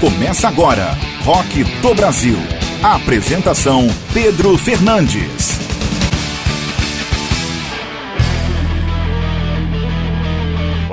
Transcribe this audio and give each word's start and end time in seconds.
Começa 0.00 0.46
agora, 0.46 0.96
Rock 1.24 1.64
do 1.82 1.92
Brasil. 1.92 2.38
Apresentação 2.84 3.88
Pedro 4.14 4.56
Fernandes. 4.56 5.57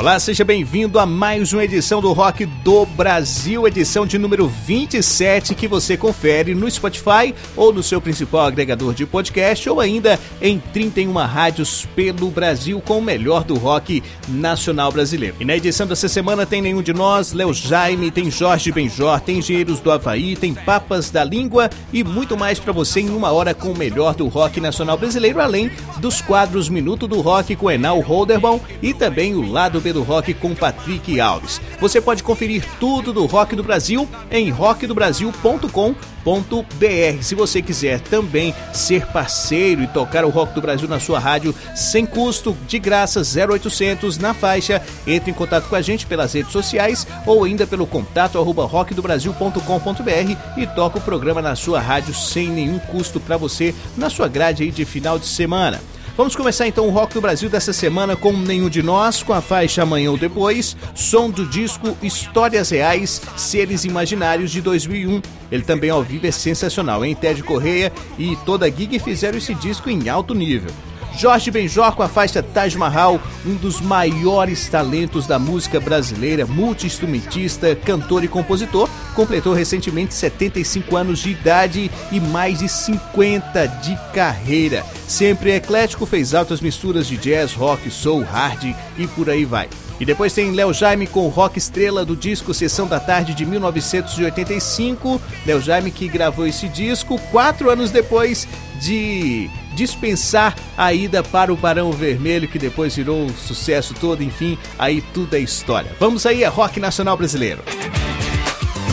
Olá, 0.05 0.19
seja 0.19 0.45
bem-vindo 0.45 0.99
a 0.99 1.05
mais 1.07 1.51
uma 1.51 1.63
edição 1.63 1.99
do 1.99 2.13
Rock 2.13 2.45
do 2.45 2.85
Brasil, 2.85 3.67
edição 3.67 4.05
de 4.05 4.19
número 4.19 4.47
27, 4.47 5.55
que 5.55 5.67
você 5.67 5.97
confere 5.97 6.53
no 6.53 6.69
Spotify 6.69 7.33
ou 7.55 7.73
no 7.73 7.81
seu 7.81 7.99
principal 7.99 8.45
agregador 8.45 8.93
de 8.93 9.03
podcast 9.03 9.67
ou 9.67 9.79
ainda 9.79 10.19
em 10.39 10.59
31 10.59 11.11
rádios 11.11 11.87
pelo 11.95 12.29
Brasil 12.29 12.79
com 12.81 12.99
o 12.99 13.01
melhor 13.01 13.43
do 13.43 13.55
rock 13.55 14.03
nacional 14.27 14.91
brasileiro. 14.91 15.37
E 15.39 15.45
na 15.45 15.55
edição 15.55 15.87
dessa 15.87 16.07
semana 16.07 16.45
tem 16.45 16.61
nenhum 16.61 16.83
de 16.83 16.93
nós, 16.93 17.33
Léo 17.33 17.51
Jaime, 17.51 18.11
tem 18.11 18.29
Jorge 18.29 18.71
Benjor, 18.71 19.19
tem 19.21 19.39
Engenheiros 19.39 19.79
do 19.79 19.91
Havaí, 19.91 20.35
tem 20.35 20.53
Papas 20.53 21.09
da 21.09 21.23
Língua 21.23 21.67
e 21.91 22.03
muito 22.03 22.37
mais 22.37 22.59
para 22.59 22.71
você 22.71 22.99
em 22.99 23.09
uma 23.09 23.31
hora 23.31 23.55
com 23.55 23.71
o 23.71 23.75
melhor 23.75 24.13
do 24.13 24.27
rock 24.27 24.61
nacional 24.61 24.99
brasileiro, 24.99 25.41
além 25.41 25.71
dos 25.97 26.21
quadros 26.21 26.69
Minuto 26.69 27.07
do 27.07 27.21
Rock 27.21 27.55
com 27.55 27.71
Enal 27.71 27.99
Holderbaum 28.01 28.59
e 28.83 28.93
também 28.93 29.33
o 29.33 29.51
Lado 29.51 29.81
B 29.81 29.94
do 29.95 30.03
Rock 30.03 30.33
com 30.33 30.53
Patrick 30.53 31.19
Alves. 31.21 31.61
Você 31.79 32.01
pode 32.01 32.21
conferir 32.21 32.65
tudo 32.79 33.13
do 33.13 33.25
Rock 33.25 33.55
do 33.55 33.63
Brasil 33.63 34.07
em 34.29 34.49
rockdobrasil.com.br. 34.49 37.21
Se 37.21 37.33
você 37.33 37.61
quiser 37.61 38.01
também 38.01 38.53
ser 38.73 39.05
parceiro 39.07 39.81
e 39.81 39.87
tocar 39.87 40.25
o 40.25 40.29
Rock 40.29 40.53
do 40.53 40.61
Brasil 40.61 40.89
na 40.89 40.99
sua 40.99 41.17
rádio 41.17 41.55
sem 41.73 42.05
custo, 42.05 42.55
de 42.67 42.77
graça 42.77 43.21
0800 43.21 44.17
na 44.17 44.33
faixa, 44.33 44.81
entre 45.07 45.31
em 45.31 45.33
contato 45.33 45.69
com 45.69 45.75
a 45.75 45.81
gente 45.81 46.05
pelas 46.05 46.33
redes 46.33 46.51
sociais 46.51 47.07
ou 47.25 47.45
ainda 47.45 47.65
pelo 47.65 47.87
contato 47.87 48.37
arroba 48.37 48.65
rockdobrasil.com.br 48.65 50.35
e 50.57 50.67
toca 50.67 50.97
o 50.97 51.01
programa 51.01 51.41
na 51.41 51.55
sua 51.55 51.79
rádio 51.79 52.13
sem 52.13 52.49
nenhum 52.49 52.79
custo 52.79 53.21
para 53.21 53.37
você 53.37 53.73
na 53.95 54.09
sua 54.09 54.27
grade 54.27 54.63
aí 54.63 54.71
de 54.71 54.83
final 54.83 55.17
de 55.17 55.25
semana. 55.25 55.79
Vamos 56.17 56.33
começar 56.33 56.65
então 56.65 56.87
o 56.87 56.91
Rock 56.91 57.13
do 57.13 57.19
Brasil 57.19 57.49
dessa 57.49 57.73
semana 57.73 58.15
com 58.15 58.31
Nenhum 58.31 58.69
de 58.69 58.81
Nós, 58.81 59.21
com 59.21 59.33
a 59.33 59.41
faixa 59.41 59.83
Amanhã 59.83 60.11
ou 60.11 60.17
Depois, 60.17 60.77
som 60.95 61.29
do 61.29 61.45
disco 61.45 61.97
Histórias 62.01 62.69
Reais, 62.69 63.21
Seres 63.35 63.83
Imaginários 63.83 64.49
de 64.49 64.61
2001. 64.61 65.21
Ele 65.51 65.63
também 65.63 65.89
ao 65.89 66.01
vivo 66.01 66.25
é 66.25 66.31
sensacional, 66.31 67.03
hein? 67.03 67.17
Ted 67.19 67.43
Correia 67.43 67.91
e 68.17 68.33
toda 68.45 68.65
a 68.65 68.71
gig 68.71 68.97
fizeram 68.97 69.37
esse 69.37 69.53
disco 69.55 69.89
em 69.89 70.07
alto 70.07 70.33
nível. 70.33 70.71
Jorge 71.17 71.49
Benjor 71.49 71.93
com 71.93 72.03
a 72.03 72.09
faixa 72.09 72.43
Taj 72.43 72.77
Mahal, 72.77 73.21
um 73.45 73.55
dos 73.55 73.79
maiores 73.79 74.67
talentos 74.67 75.25
da 75.25 75.39
música 75.39 75.79
brasileira, 75.79 76.45
multi-instrumentista, 76.45 77.75
cantor 77.75 78.23
e 78.23 78.27
compositor, 78.27 78.89
completou 79.13 79.53
recentemente 79.53 80.13
75 80.13 80.97
anos 80.97 81.19
de 81.19 81.31
idade 81.31 81.89
e 82.11 82.19
mais 82.19 82.59
de 82.59 82.67
50 82.67 83.67
de 83.67 83.97
carreira. 84.13 84.85
Sempre 85.07 85.51
eclético, 85.51 86.05
fez 86.05 86.33
altas 86.33 86.59
misturas 86.59 87.07
de 87.07 87.15
jazz, 87.17 87.53
rock, 87.53 87.89
soul, 87.89 88.23
hard 88.23 88.75
e 88.97 89.07
por 89.07 89.29
aí 89.29 89.45
vai. 89.45 89.69
E 89.99 90.05
depois 90.05 90.33
tem 90.33 90.51
Léo 90.51 90.73
Jaime 90.73 91.07
com 91.07 91.27
Rock 91.29 91.57
Estrela 91.57 92.03
do 92.03 92.17
disco 92.17 92.53
Sessão 92.53 92.85
da 92.85 92.99
Tarde 92.99 93.33
de 93.33 93.45
1985. 93.45 95.21
Léo 95.45 95.61
Jaime 95.61 95.89
que 95.89 96.07
gravou 96.07 96.45
esse 96.45 96.67
disco 96.67 97.17
quatro 97.31 97.69
anos 97.69 97.91
depois 97.91 98.45
de 98.81 99.49
dispensar 99.75 100.55
a 100.77 100.93
ida 100.93 101.21
para 101.21 101.53
o 101.53 101.55
Barão 101.57 101.91
Vermelho, 101.91 102.47
que 102.47 102.57
depois 102.57 102.95
virou 102.95 103.25
um 103.25 103.29
sucesso 103.29 103.93
todo, 103.93 104.23
enfim, 104.23 104.57
aí 104.79 105.01
tudo 105.13 105.35
é 105.35 105.39
história. 105.39 105.91
Vamos 105.99 106.25
aí, 106.25 106.43
é 106.43 106.47
rock 106.47 106.79
nacional 106.79 107.17
brasileiro. 107.17 107.61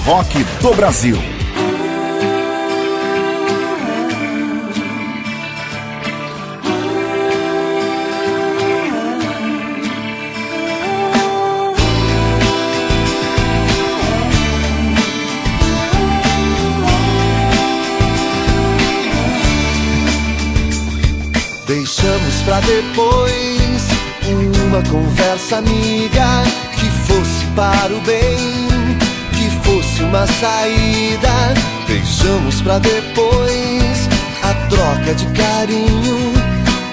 Rock 0.05 0.43
do 0.61 0.75
Brasil. 0.75 1.42
Deixamos 22.43 22.45
pra 22.45 22.61
depois 22.61 23.83
uma 24.67 24.83
conversa 24.91 25.59
amiga 25.59 26.43
que 26.75 26.87
fosse 27.07 27.47
para 27.55 27.93
o 27.95 28.01
bem, 28.01 28.99
que 29.33 29.49
fosse 29.63 30.03
uma 30.03 30.27
saída. 30.27 31.55
Deixamos 31.87 32.61
pra 32.63 32.79
depois 32.79 34.09
a 34.43 34.55
troca 34.69 35.15
de 35.15 35.27
carinho. 35.27 36.33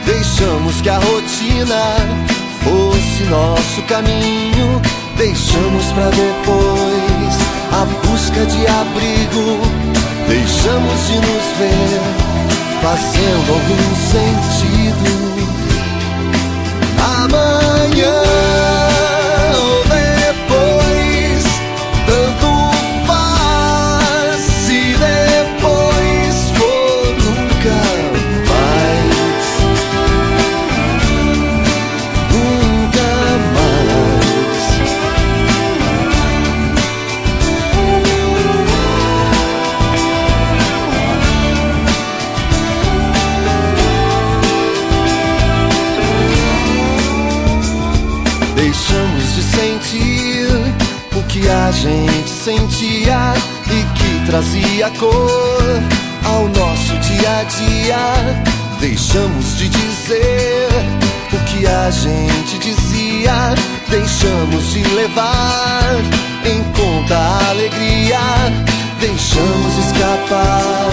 Deixamos 0.05 0.81
que 0.81 0.89
a 0.89 0.97
rotina 0.97 1.95
fosse 2.63 3.23
nosso 3.29 3.81
caminho. 3.83 4.81
Deixamos 5.17 5.85
pra 5.93 6.09
depois 6.09 7.33
a 7.71 7.85
busca 8.05 8.45
de 8.45 8.67
abrigo. 8.67 9.61
Deixamos 10.27 11.07
de 11.07 11.15
nos 11.15 11.57
ver 11.57 12.39
fazendo 12.81 13.51
algum 13.51 13.95
sentido. 14.11 14.68
Amanhã 17.31 18.78
de 49.39 49.45
sentir 49.55 50.47
o 51.15 51.23
que 51.23 51.47
a 51.47 51.71
gente 51.71 52.29
sentia 52.29 53.33
e 53.67 53.83
que 53.97 54.25
trazia 54.25 54.89
cor 54.99 55.81
ao 56.25 56.47
nosso 56.49 56.97
dia 56.97 57.39
a 57.39 57.43
dia. 57.43 58.43
Deixamos 58.81 59.57
de 59.57 59.69
dizer 59.69 60.69
o 61.31 61.37
que 61.45 61.65
a 61.65 61.89
gente 61.89 62.57
dizia. 62.59 63.55
Deixamos 63.87 64.73
de 64.73 64.83
levar 64.95 65.95
em 66.45 66.61
conta 66.73 67.17
a 67.17 67.49
alegria. 67.51 68.19
Deixamos 68.99 69.77
escapar 69.85 70.91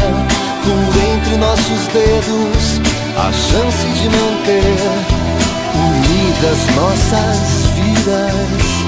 por 0.62 1.14
entre 1.14 1.36
nossos 1.38 1.86
dedos 1.92 2.80
a 3.16 3.32
chance 3.32 3.86
de 3.98 4.08
manter 4.08 5.16
unidas 5.74 6.76
nossas 6.76 7.65
vidas. 8.06 8.86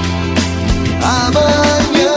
Amanhã 1.03 2.05
ou 2.05 2.08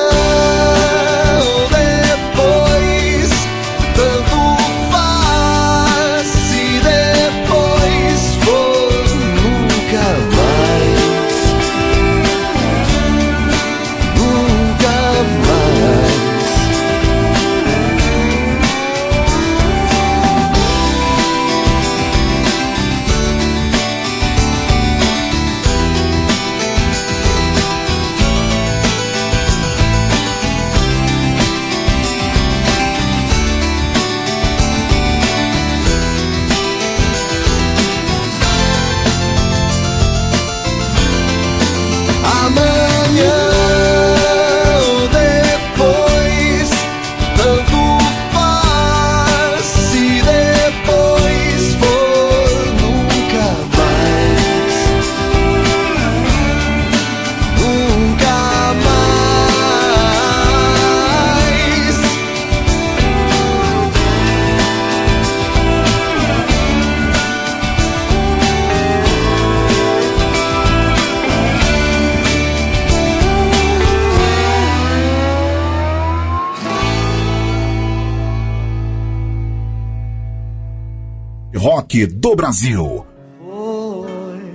Rock 81.73 82.05
do 82.07 82.37
Brasil. 82.37 83.07
Foi 83.39 84.53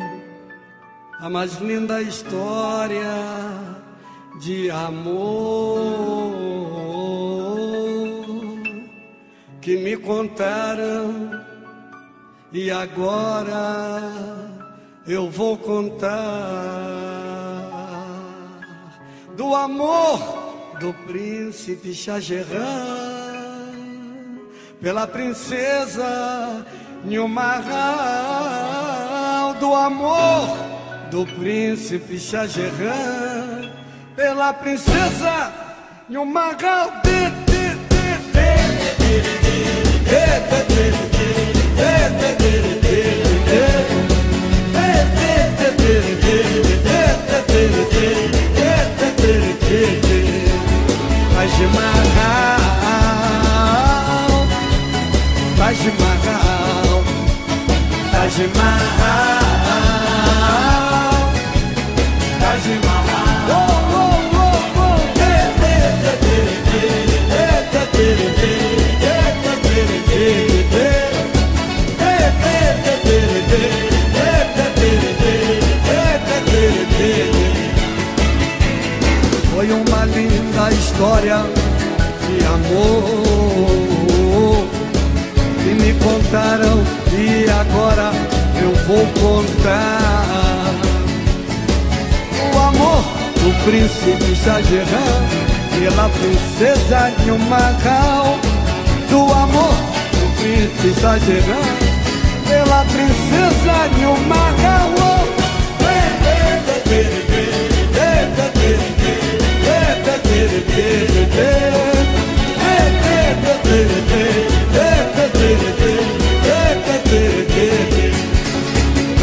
a 1.20 1.28
mais 1.28 1.58
linda 1.58 2.00
história 2.00 3.02
de 4.40 4.70
amor 4.70 6.36
que 9.60 9.78
me 9.78 9.98
contaram 9.98 11.32
e 12.54 12.70
agora 12.70 14.12
eu 15.08 15.28
vou 15.28 15.58
contar 15.58 16.14
do 19.36 19.56
amor 19.56 20.20
do 20.80 20.94
príncipe 21.08 21.96
Shah 21.96 22.20
pela 24.80 25.08
princesa 25.08 26.64
Nilmahal 27.04 27.66
do 29.60 29.74
amor 29.74 30.58
do 31.12 31.26
príncipe 31.26 32.18
Shah 32.18 32.46
Jahan 32.46 33.72
pela 34.16 34.54
princesa 34.54 35.52
Nilmahal 36.10 37.08
Taj 51.48 51.68
Mahal, 51.74 52.28
Taj 55.58 55.84
Mahal, 56.00 56.67
Taj 58.38 58.46
Mahal, 58.54 60.22
Taj 62.40 62.68
Mahal. 62.86 63.50
Oh, 63.50 63.66
oh, 63.98 64.38
oh, 64.38 64.78
oh. 64.78 65.02
Foi 79.52 79.68
uma 79.72 80.06
linda 80.06 80.72
história 80.72 81.40
de 82.28 82.46
amor 82.46 83.27
contaram 86.28 86.84
e 87.18 87.50
agora 87.50 88.12
eu 88.62 88.76
vou 88.86 89.06
contar. 89.20 90.74
O 92.54 92.60
amor 92.60 93.04
do 93.36 93.64
príncipe 93.64 94.36
Shah 94.36 94.62
Jahan 94.62 95.80
pela 95.80 96.10
princesa 96.10 97.14
Nilmahal. 97.24 98.40
Do 99.10 99.22
amor 99.34 99.74
do 100.12 100.42
príncipe 100.42 101.00
Shah 101.00 101.18
Jahan 101.18 101.78
pela 102.48 102.84
princesa 102.86 103.88
Nilmahal. 103.98 104.98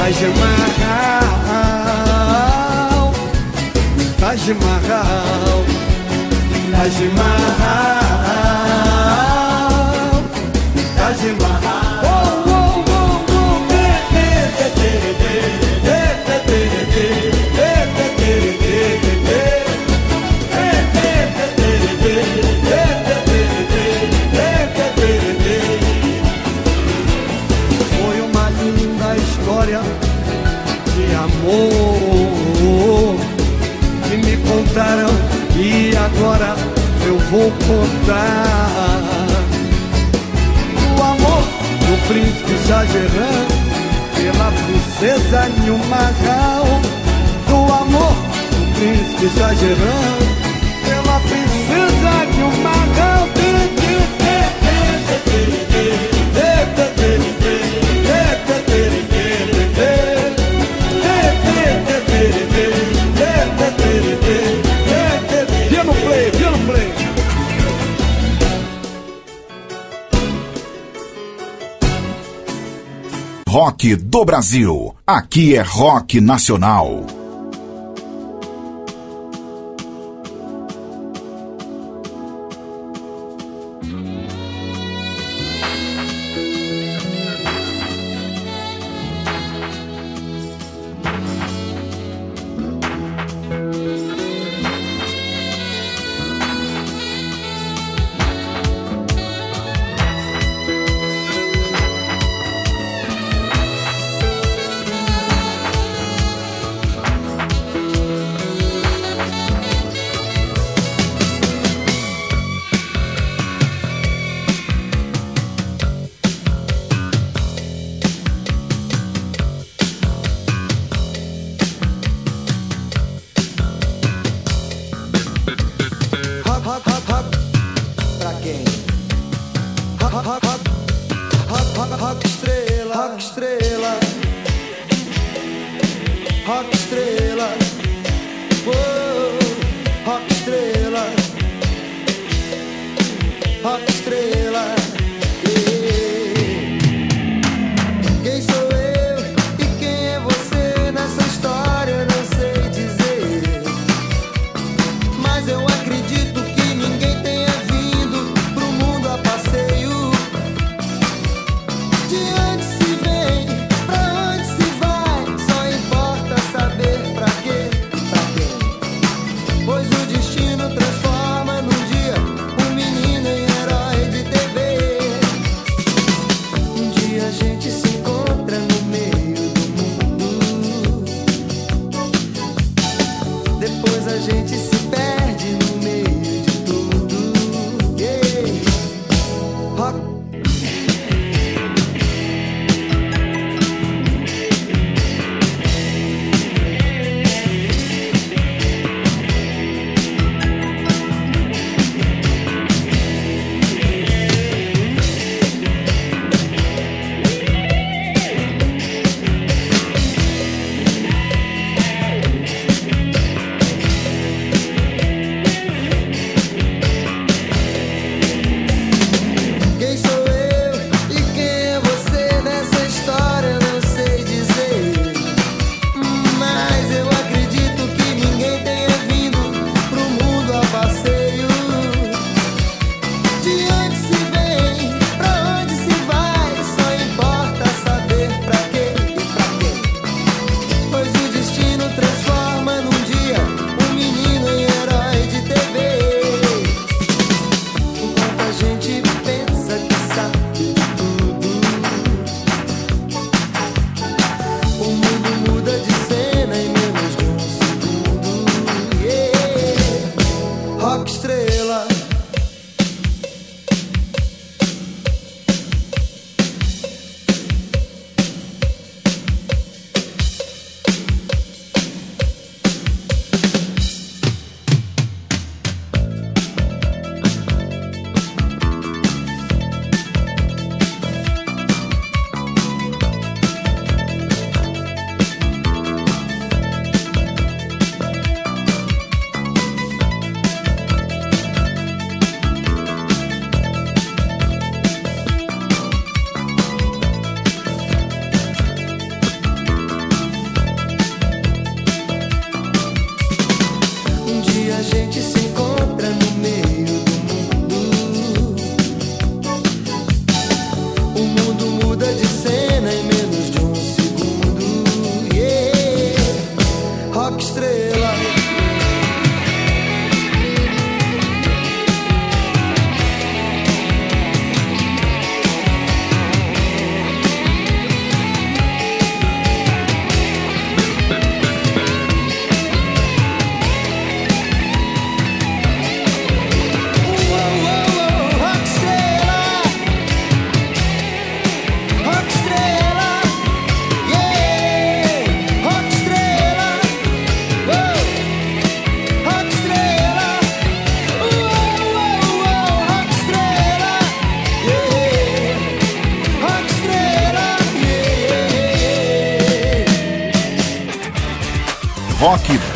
Taj 0.05 0.21
Mahal, 0.37 1.25
Taj 4.21 4.53
Mahal, 4.61 5.65
Taj 6.73 6.99
Mahal, 7.17 8.05
Taj 10.97 11.25
Mahal. 11.41 11.64
Vou 37.35 37.51
contar. 37.51 39.27
O 40.97 41.03
amor 41.03 41.43
do 41.81 42.07
príncipe 42.07 42.55
Jahan 42.69 43.47
pela 44.15 44.53
princesa 44.53 45.49
Nilmahal. 45.61 46.65
Do 47.49 47.73
amor 47.73 48.15
do 48.51 48.63
príncipe 48.79 49.27
Jahan 49.37 50.15
pela 50.85 51.21
princesa 51.21 52.13
Nilmahal. 52.37 53.25
Rock 73.55 73.95
do 73.95 74.25
Brasil. 74.25 74.97
Aqui 75.07 75.55
é 75.55 75.63
rock 75.63 76.21
nacional. 76.21 77.24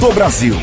Do 0.09 0.15
Brasil. 0.15 0.55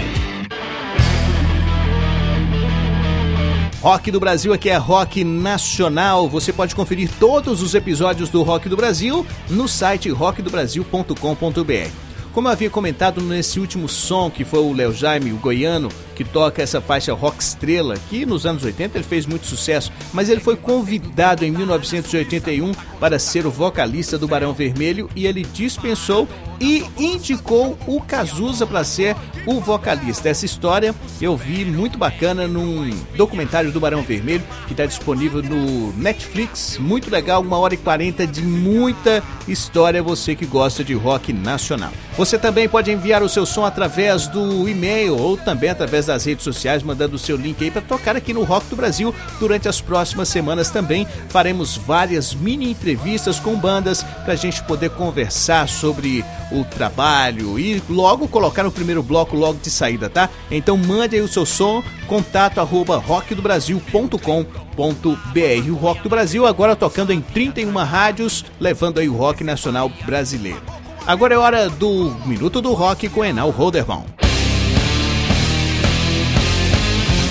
Rock 3.79 4.09
do 4.09 4.19
Brasil 4.19 4.51
aqui 4.51 4.71
é 4.71 4.75
Rock 4.75 5.23
Nacional. 5.23 6.27
Você 6.27 6.51
pode 6.51 6.73
conferir 6.73 7.11
todos 7.19 7.61
os 7.61 7.75
episódios 7.75 8.29
do 8.29 8.41
Rock 8.41 8.67
do 8.67 8.75
Brasil 8.75 9.23
no 9.47 9.67
site 9.67 10.09
rockdobrasil.com.br. 10.09 12.05
Como 12.33 12.47
eu 12.47 12.51
havia 12.51 12.69
comentado 12.69 13.21
nesse 13.21 13.59
último 13.59 13.87
som, 13.87 14.29
que 14.31 14.43
foi 14.43 14.59
o 14.59 14.73
Léo 14.73 14.91
Jaime, 14.91 15.31
o 15.31 15.37
goiano, 15.37 15.89
que 16.15 16.25
toca 16.25 16.61
essa 16.61 16.81
faixa 16.81 17.13
rock 17.13 17.41
estrela, 17.41 17.95
que 18.09 18.25
nos 18.25 18.45
anos 18.45 18.63
80 18.63 18.97
ele 18.97 19.05
fez 19.05 19.25
muito 19.25 19.45
sucesso, 19.45 19.89
mas 20.11 20.27
ele 20.27 20.41
foi 20.41 20.57
convidado 20.57 21.45
em 21.45 21.51
1981 21.51 22.73
para 22.99 23.19
ser 23.19 23.45
o 23.45 23.51
vocalista 23.51 24.17
do 24.17 24.27
Barão 24.27 24.53
Vermelho 24.53 25.09
e 25.15 25.25
ele 25.25 25.43
dispensou 25.43 26.27
e 26.59 26.85
indicou 26.97 27.77
o 27.87 28.01
Cazuza 28.01 28.65
para 28.65 28.83
ser 28.83 29.15
o 29.45 29.59
vocalista. 29.59 30.29
Essa 30.29 30.45
história 30.45 30.95
eu 31.21 31.35
vi 31.37 31.65
muito 31.65 31.97
bacana 31.97 32.47
num 32.47 32.89
documentário 33.15 33.71
do 33.71 33.79
Barão 33.79 34.01
Vermelho 34.01 34.43
que 34.67 34.73
está 34.73 34.85
disponível 34.85 35.41
no 35.43 35.93
Netflix. 35.93 36.77
Muito 36.79 37.11
legal, 37.11 37.41
uma 37.41 37.57
hora 37.57 37.73
e 37.73 37.77
quarenta 37.77 38.25
de 38.25 38.41
muita 38.41 39.23
história. 39.47 40.01
Você 40.01 40.35
que 40.35 40.45
gosta 40.45 40.83
de 40.83 40.93
rock 40.93 41.31
nacional. 41.31 41.91
Você 42.17 42.37
também 42.37 42.67
pode 42.67 42.91
enviar 42.91 43.21
o 43.21 43.29
seu 43.29 43.45
som 43.45 43.65
através 43.65 44.27
do 44.27 44.67
e-mail 44.67 45.17
ou 45.17 45.37
também 45.37 45.69
através 45.69 46.05
das 46.05 46.25
redes 46.25 46.43
sociais, 46.43 46.81
mandando 46.81 47.15
o 47.15 47.19
seu 47.19 47.35
link 47.35 47.61
aí 47.63 47.69
para 47.69 47.81
tocar 47.81 48.15
aqui 48.15 48.33
no 48.33 48.43
Rock 48.43 48.67
do 48.67 48.75
Brasil. 48.75 49.13
Durante 49.39 49.67
as 49.67 49.81
próximas 49.81 50.29
semanas 50.29 50.69
também 50.69 51.05
faremos 51.29 51.75
várias 51.77 52.33
mini 52.33 52.71
entrevistas 52.71 53.39
com 53.39 53.55
bandas 53.55 54.01
para 54.03 54.33
a 54.33 54.37
gente 54.37 54.63
poder 54.63 54.91
conversar 54.91 55.67
sobre 55.67 56.23
o 56.51 56.63
trabalho 56.63 57.59
e 57.59 57.81
logo 57.89 58.27
colocar 58.27 58.63
no 58.63 58.71
primeiro 58.71 59.01
bloco 59.01 59.35
logo 59.35 59.59
de 59.61 59.69
saída, 59.69 60.09
tá? 60.09 60.29
Então 60.49 60.77
mande 60.77 61.15
aí 61.15 61.21
o 61.21 61.27
seu 61.27 61.45
som, 61.45 61.83
contato 62.07 62.59
arroba 62.59 62.97
rockdobrasil.com.br. 62.97 65.69
O 65.69 65.75
Rock 65.75 66.03
do 66.03 66.09
Brasil 66.09 66.45
agora 66.45 66.75
tocando 66.75 67.11
em 67.11 67.21
31 67.21 67.71
rádios, 67.83 68.45
levando 68.59 68.99
aí 68.99 69.09
o 69.09 69.15
rock 69.15 69.43
nacional 69.43 69.91
brasileiro. 70.05 70.61
Agora 71.05 71.35
é 71.35 71.37
hora 71.37 71.69
do 71.69 72.15
Minuto 72.25 72.61
do 72.61 72.73
Rock 72.73 73.09
com 73.09 73.23
Enal 73.23 73.51
Roderbaum. 73.51 74.05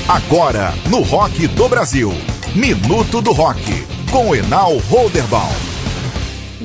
Agora, 0.06 0.73
no 0.90 1.00
Rock 1.00 1.49
do 1.49 1.68
Brasil. 1.68 2.12
Minuto 2.54 3.21
do 3.21 3.33
Rock. 3.33 3.85
Com 4.12 4.35
Enal 4.35 4.76
Roderbaum. 4.90 5.73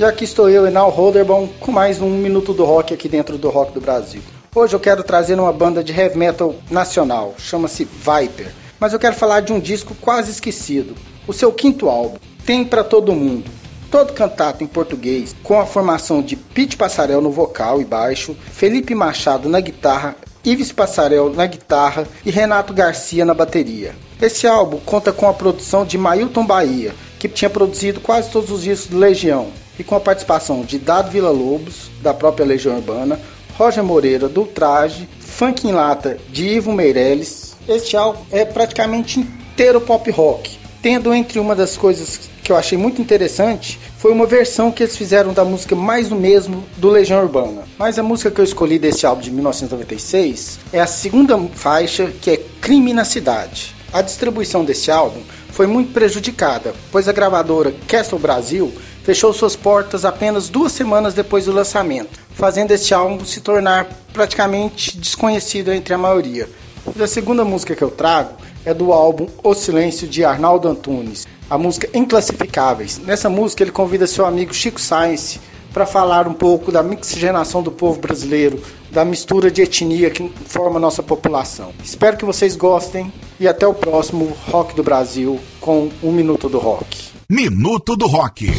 E 0.00 0.04
aqui 0.04 0.24
estou 0.24 0.48
eu, 0.48 0.66
Enal 0.66 0.88
Roderbaum, 0.88 1.46
com 1.46 1.70
mais 1.70 2.00
um 2.00 2.08
Minuto 2.08 2.54
do 2.54 2.64
Rock 2.64 2.94
aqui 2.94 3.06
dentro 3.06 3.36
do 3.36 3.50
Rock 3.50 3.74
do 3.74 3.82
Brasil. 3.82 4.22
Hoje 4.54 4.74
eu 4.74 4.80
quero 4.80 5.02
trazer 5.02 5.38
uma 5.38 5.52
banda 5.52 5.84
de 5.84 5.92
heavy 5.92 6.16
metal 6.16 6.54
nacional, 6.70 7.34
chama-se 7.36 7.84
Viper. 7.84 8.50
Mas 8.80 8.94
eu 8.94 8.98
quero 8.98 9.14
falar 9.14 9.40
de 9.40 9.52
um 9.52 9.60
disco 9.60 9.94
quase 10.00 10.30
esquecido, 10.30 10.94
o 11.28 11.34
seu 11.34 11.52
quinto 11.52 11.90
álbum, 11.90 12.16
Tem 12.46 12.64
Pra 12.64 12.82
Todo 12.82 13.12
Mundo. 13.12 13.50
Todo 13.90 14.14
cantado 14.14 14.64
em 14.64 14.66
português, 14.66 15.36
com 15.42 15.60
a 15.60 15.66
formação 15.66 16.22
de 16.22 16.34
Pete 16.34 16.78
Passarel 16.78 17.20
no 17.20 17.30
vocal 17.30 17.78
e 17.78 17.84
baixo, 17.84 18.34
Felipe 18.52 18.94
Machado 18.94 19.50
na 19.50 19.60
guitarra, 19.60 20.16
Ives 20.42 20.72
Passarel 20.72 21.28
na 21.28 21.44
guitarra 21.44 22.08
e 22.24 22.30
Renato 22.30 22.72
Garcia 22.72 23.26
na 23.26 23.34
bateria. 23.34 23.94
Esse 24.18 24.46
álbum 24.46 24.78
conta 24.78 25.12
com 25.12 25.28
a 25.28 25.34
produção 25.34 25.84
de 25.84 25.98
Mailton 25.98 26.46
Bahia, 26.46 26.94
que 27.18 27.28
tinha 27.28 27.50
produzido 27.50 28.00
quase 28.00 28.30
todos 28.30 28.50
os 28.50 28.62
discos 28.62 28.88
do 28.88 28.96
Legião, 28.96 29.50
e 29.80 29.84
com 29.84 29.94
a 29.94 30.00
participação 30.00 30.60
de 30.60 30.78
Dado 30.78 31.10
Vila 31.10 31.30
Lobos, 31.30 31.90
da 32.02 32.12
própria 32.12 32.44
Legião 32.44 32.76
Urbana, 32.76 33.18
Roger 33.56 33.82
Moreira 33.82 34.28
do 34.28 34.44
Traje, 34.44 35.08
Funk 35.18 35.66
em 35.66 35.72
Lata 35.72 36.18
de 36.28 36.46
Ivo 36.46 36.70
Meirelles. 36.70 37.56
Este 37.66 37.96
álbum 37.96 38.20
é 38.30 38.44
praticamente 38.44 39.20
inteiro 39.20 39.80
pop 39.80 40.10
rock, 40.10 40.58
tendo 40.82 41.14
entre 41.14 41.38
uma 41.38 41.56
das 41.56 41.78
coisas 41.78 42.28
que 42.44 42.52
eu 42.52 42.56
achei 42.56 42.76
muito 42.76 43.00
interessante 43.00 43.78
foi 43.96 44.12
uma 44.12 44.26
versão 44.26 44.70
que 44.70 44.82
eles 44.82 44.96
fizeram 44.96 45.32
da 45.32 45.44
música 45.44 45.74
Mais 45.74 46.08
do 46.08 46.16
Mesmo 46.16 46.64
do 46.76 46.90
Legião 46.90 47.22
Urbana. 47.22 47.62
Mas 47.78 47.98
a 47.98 48.02
música 48.02 48.30
que 48.30 48.40
eu 48.40 48.44
escolhi 48.44 48.78
desse 48.78 49.06
álbum 49.06 49.22
de 49.22 49.30
1996 49.30 50.58
é 50.72 50.80
a 50.80 50.86
segunda 50.86 51.38
faixa, 51.54 52.12
que 52.20 52.30
é 52.30 52.36
Crime 52.60 52.92
na 52.92 53.04
Cidade. 53.04 53.74
A 53.92 54.02
distribuição 54.02 54.64
desse 54.64 54.90
álbum 54.90 55.20
foi 55.50 55.66
muito 55.66 55.92
prejudicada, 55.92 56.72
pois 56.90 57.08
a 57.08 57.12
gravadora 57.12 57.74
Castle 57.86 58.18
Brasil 58.18 58.72
fechou 59.02 59.32
suas 59.32 59.56
portas 59.56 60.04
apenas 60.04 60.48
duas 60.48 60.72
semanas 60.72 61.14
depois 61.14 61.46
do 61.46 61.52
lançamento, 61.52 62.18
fazendo 62.30 62.72
este 62.72 62.94
álbum 62.94 63.24
se 63.24 63.40
tornar 63.40 63.88
praticamente 64.12 64.96
desconhecido 64.96 65.72
entre 65.72 65.94
a 65.94 65.98
maioria. 65.98 66.48
E 66.96 67.02
a 67.02 67.06
segunda 67.06 67.44
música 67.44 67.74
que 67.74 67.82
eu 67.82 67.90
trago 67.90 68.34
é 68.64 68.74
do 68.74 68.92
álbum 68.92 69.26
O 69.42 69.54
Silêncio 69.54 70.06
de 70.08 70.24
Arnaldo 70.24 70.68
Antunes, 70.68 71.26
a 71.48 71.56
música 71.56 71.88
Inclassificáveis. 71.94 72.98
Nessa 72.98 73.28
música 73.28 73.62
ele 73.62 73.72
convida 73.72 74.06
seu 74.06 74.24
amigo 74.26 74.54
Chico 74.54 74.80
Science 74.80 75.40
para 75.72 75.86
falar 75.86 76.26
um 76.26 76.34
pouco 76.34 76.72
da 76.72 76.82
mixigenação 76.82 77.62
do 77.62 77.70
povo 77.70 78.00
brasileiro, 78.00 78.60
da 78.90 79.04
mistura 79.04 79.50
de 79.50 79.62
etnia 79.62 80.10
que 80.10 80.28
forma 80.46 80.80
nossa 80.80 81.02
população. 81.02 81.72
Espero 81.82 82.16
que 82.16 82.24
vocês 82.24 82.56
gostem 82.56 83.12
e 83.38 83.46
até 83.46 83.66
o 83.66 83.74
próximo 83.74 84.36
Rock 84.50 84.74
do 84.74 84.82
Brasil 84.82 85.38
com 85.60 85.90
um 86.02 86.12
minuto 86.12 86.48
do 86.48 86.58
rock. 86.58 87.10
Minuto 87.28 87.96
do 87.96 88.06
Rock. 88.08 88.52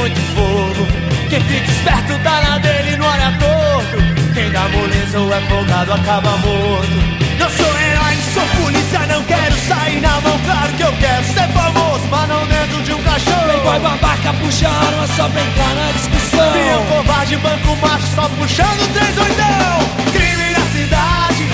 Muito 0.00 0.20
fogo. 0.34 0.86
Quem 1.28 1.40
fica 1.42 1.70
esperto 1.70 2.18
tá 2.22 2.40
na 2.40 2.58
dele 2.58 2.96
no 2.96 3.04
olha 3.04 3.32
torto. 3.38 3.96
Quem 4.34 4.50
dá 4.50 4.68
moleza 4.68 5.20
ou 5.20 5.32
é 5.32 5.40
folgado 5.42 5.92
acaba 5.92 6.30
morto. 6.38 7.20
Eu 7.38 7.50
sou 7.50 7.78
herói, 7.78 8.16
sou 8.32 8.62
polícia, 8.62 9.00
não 9.06 9.22
quero 9.24 9.54
sair 9.68 10.00
na 10.00 10.20
mão. 10.22 10.38
Claro 10.44 10.72
que 10.72 10.82
eu 10.82 10.92
quero 10.92 11.24
ser 11.24 11.48
famoso, 11.48 12.04
mas 12.10 12.28
não 12.28 12.46
dentro 12.46 12.82
de 12.82 12.92
um 12.94 13.02
cachorro. 13.02 13.44
Playboy 13.44 13.80
babaca 13.80 14.32
puxa 14.40 14.68
a 14.68 14.86
arma 14.86 15.06
só 15.16 15.28
pra 15.28 15.42
entrar 15.42 15.74
na 15.74 15.92
discussão. 15.92 16.52
Tenho 16.52 16.84
covarde, 16.86 17.36
banco 17.36 17.76
macho, 17.82 18.06
só 18.14 18.28
puxando 18.28 18.92
três 18.94 19.18
oitão. 19.18 20.12
Crime 20.12 20.50
na 20.50 20.64
cidade, 20.72 21.44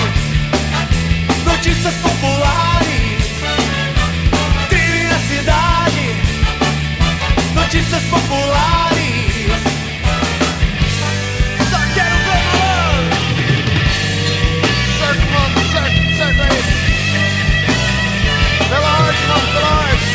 notícias 1.45 1.93
populares. 1.95 2.86
Notícias 7.67 8.03
populares. 8.03 9.43
Só 11.69 11.79
quero 11.93 12.15
ver 12.15 12.43
malandro. 12.53 13.19
Certo, 14.99 15.25
mano, 15.33 15.59
certo, 15.73 15.99
certo 16.17 16.41
aí. 16.43 16.61
Pela 18.69 18.89
arte, 18.89 19.21
pela 19.53 19.71
arte. 19.83 20.07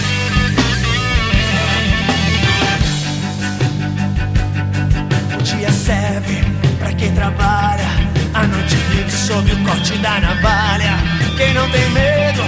O 5.38 5.42
dia 5.42 5.70
serve 5.72 6.36
pra 6.78 6.90
quem 6.94 7.12
trabalha, 7.12 7.90
a 8.32 8.46
noite 8.46 8.76
vive 8.76 9.10
sob 9.10 9.52
o 9.52 9.56
corte 9.64 9.98
da 9.98 10.20
navalha. 10.20 10.96
Quem 11.36 11.52
não 11.52 11.68
tem 11.68 11.86
medo, 11.90 12.42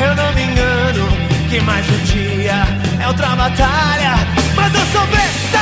eu 0.00 0.14
não 0.14 0.30
me 0.34 0.42
engano, 0.42 1.08
que 1.48 1.60
mais 1.62 1.88
um 1.88 1.98
dia 2.04 2.66
é 3.02 3.08
outra 3.08 3.28
batalha. 3.28 4.49
Mas 4.72 4.80
eu 4.80 4.86
sou 4.92 5.06
besta, 5.08 5.60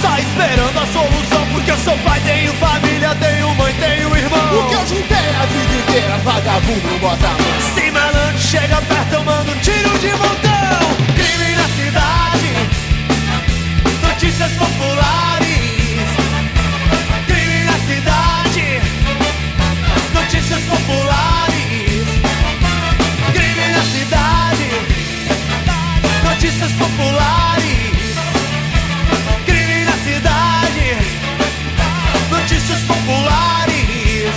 só 0.00 0.18
esperando 0.18 0.78
a 0.78 0.86
solução, 0.86 1.46
porque 1.52 1.70
eu 1.70 1.78
sou 1.78 1.96
pai, 1.98 2.20
tenho 2.20 2.52
família, 2.54 3.14
tenho 3.14 3.54
mãe, 3.54 3.74
tenho 3.74 4.16
irmão. 4.16 4.58
O 4.58 4.68
que 4.68 4.74
eu 4.74 4.86
juntei 4.86 5.16
a 5.16 5.46
vida 5.46 5.74
inteira, 5.74 6.18
vagabundo, 6.18 6.98
bota 7.00 7.26
a 7.26 7.30
mão. 7.30 7.60
Se 7.74 7.90
malandro 7.90 8.38
chega 8.38 8.82
perto, 8.82 9.14
eu 9.14 9.24
mando 9.24 9.54
tiro 9.60 9.98
de 9.98 10.08
montão. 10.10 10.96
Crime 11.14 11.56
na 11.56 11.68
cidade, 11.78 12.52
notícias 14.02 14.52
populares. 14.52 15.48
Crime 17.26 17.64
na 17.64 17.78
cidade, 17.88 18.80
notícias 20.12 20.62
populares. 20.64 22.06
Crime 23.32 23.68
na 23.72 23.82
cidade, 23.84 24.70
notícias 26.24 26.72
populares. 26.72 27.89
Cidade, 30.20 30.98
notícias 32.28 32.80
populares. 32.82 34.34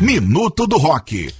Minuto 0.00 0.66
do 0.66 0.76
Rock. 0.78 1.32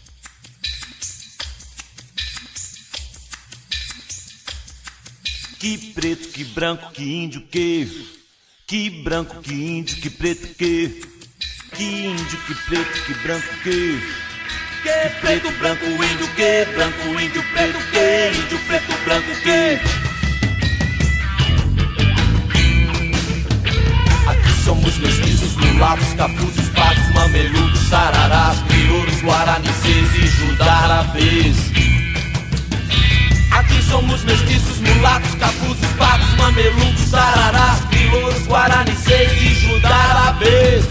Que 5.58 5.78
preto, 5.92 6.28
que 6.28 6.44
branco, 6.44 6.92
que 6.92 7.02
índio, 7.02 7.48
que. 7.48 8.21
Que 8.72 8.88
branco, 8.88 9.36
que 9.42 9.52
índio, 9.52 9.96
que 9.98 10.08
preto, 10.08 10.48
que. 10.56 11.02
Que 11.76 11.84
índio, 11.84 12.38
que 12.46 12.54
preto, 12.54 13.04
que 13.04 13.12
branco, 13.22 13.46
que. 13.62 14.00
Que 14.82 15.10
preto, 15.20 15.50
branco, 15.58 15.84
índio, 15.84 16.26
que. 16.34 16.64
Branco, 16.74 17.20
índio, 17.20 17.44
preto, 17.52 17.78
que. 17.90 18.32
Índio, 18.34 18.58
preto, 18.66 18.94
branco, 19.04 19.26
que. 19.42 19.78
Aqui 24.26 24.64
somos 24.64 24.96
mestiços, 24.96 25.54
mulatos, 25.56 26.08
capuzes, 26.14 26.68
pardos, 26.70 27.14
mamelucos, 27.14 27.78
sararás, 27.90 28.56
crioulos, 28.68 29.20
guaranices 29.20 30.14
e 30.14 30.26
judarabês. 30.28 31.91
Somos 33.92 34.24
mestiços, 34.24 34.78
mulatos, 34.78 35.34
capuzes, 35.34 35.86
pardos, 35.98 36.34
mamelucos, 36.38 37.10
sararás, 37.10 37.78
crioulos, 37.90 38.46
guaranices 38.46 39.32
e 39.42 39.54
judarabês. 39.54 40.86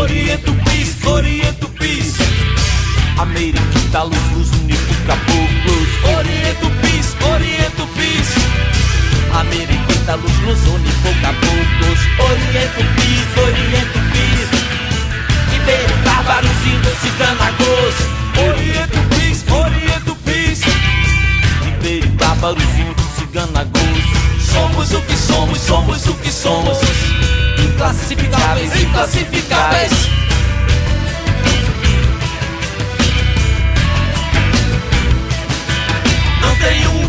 Oriento 0.00 0.50
pis, 0.64 1.04
oriento 1.04 1.68
pis. 1.78 2.14
Ameriquita, 3.18 4.02
luz, 4.04 4.32
luz, 4.32 4.50
único, 4.62 4.94
caboclos. 5.06 5.88
Oriento 6.18 6.70
pis, 6.80 7.14
oriento 7.34 7.86
pis. 7.88 8.28
Ameriquita, 9.38 10.14
luz, 10.14 10.38
luz, 10.40 10.58
único, 10.68 11.08
caboclos. 11.20 12.00
Oriento 12.30 12.80
pis, 12.96 13.26
oriento 13.36 13.98
pis. 14.10 14.48
Ribeiro, 15.52 15.94
bárbaros, 16.02 16.50
índios, 16.64 16.96
ciganagos. 17.02 17.94
Oriento 18.38 18.98
pis, 19.10 19.44
oriento 19.52 20.14
pis. 20.14 20.17
Bárbaros, 22.40 22.62
índios, 22.74 23.08
ciganagos. 23.18 23.82
Somos 24.52 24.92
o 24.92 25.02
que 25.02 25.16
somos, 25.16 25.58
somos 25.58 26.06
o 26.06 26.14
que 26.14 26.30
somos. 26.30 26.78
Inclassificáveis, 27.58 28.80
inclassificáveis. 28.80 29.92
Não 36.40 36.56
tem 36.56 36.86
um, 36.86 37.07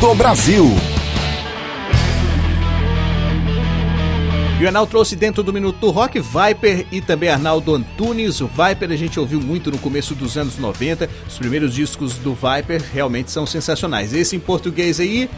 do 0.00 0.14
Brasil. 0.14 0.64
E 4.58 4.64
o 4.64 4.66
Arnal 4.66 4.86
trouxe 4.86 5.14
dentro 5.14 5.42
do 5.42 5.52
Minuto 5.52 5.90
Rock 5.90 6.18
Viper 6.18 6.86
e 6.90 7.02
também 7.02 7.28
Arnaldo 7.28 7.74
Antunes. 7.74 8.40
O 8.40 8.46
Viper 8.46 8.90
a 8.90 8.96
gente 8.96 9.20
ouviu 9.20 9.40
muito 9.40 9.70
no 9.70 9.76
começo 9.76 10.14
dos 10.14 10.38
anos 10.38 10.58
90. 10.58 11.08
Os 11.28 11.38
primeiros 11.38 11.74
discos 11.74 12.14
do 12.14 12.34
Viper 12.34 12.82
realmente 12.94 13.30
são 13.30 13.44
sensacionais. 13.44 14.14
Esse 14.14 14.36
em 14.36 14.40
português 14.40 14.98
aí, 15.00 15.28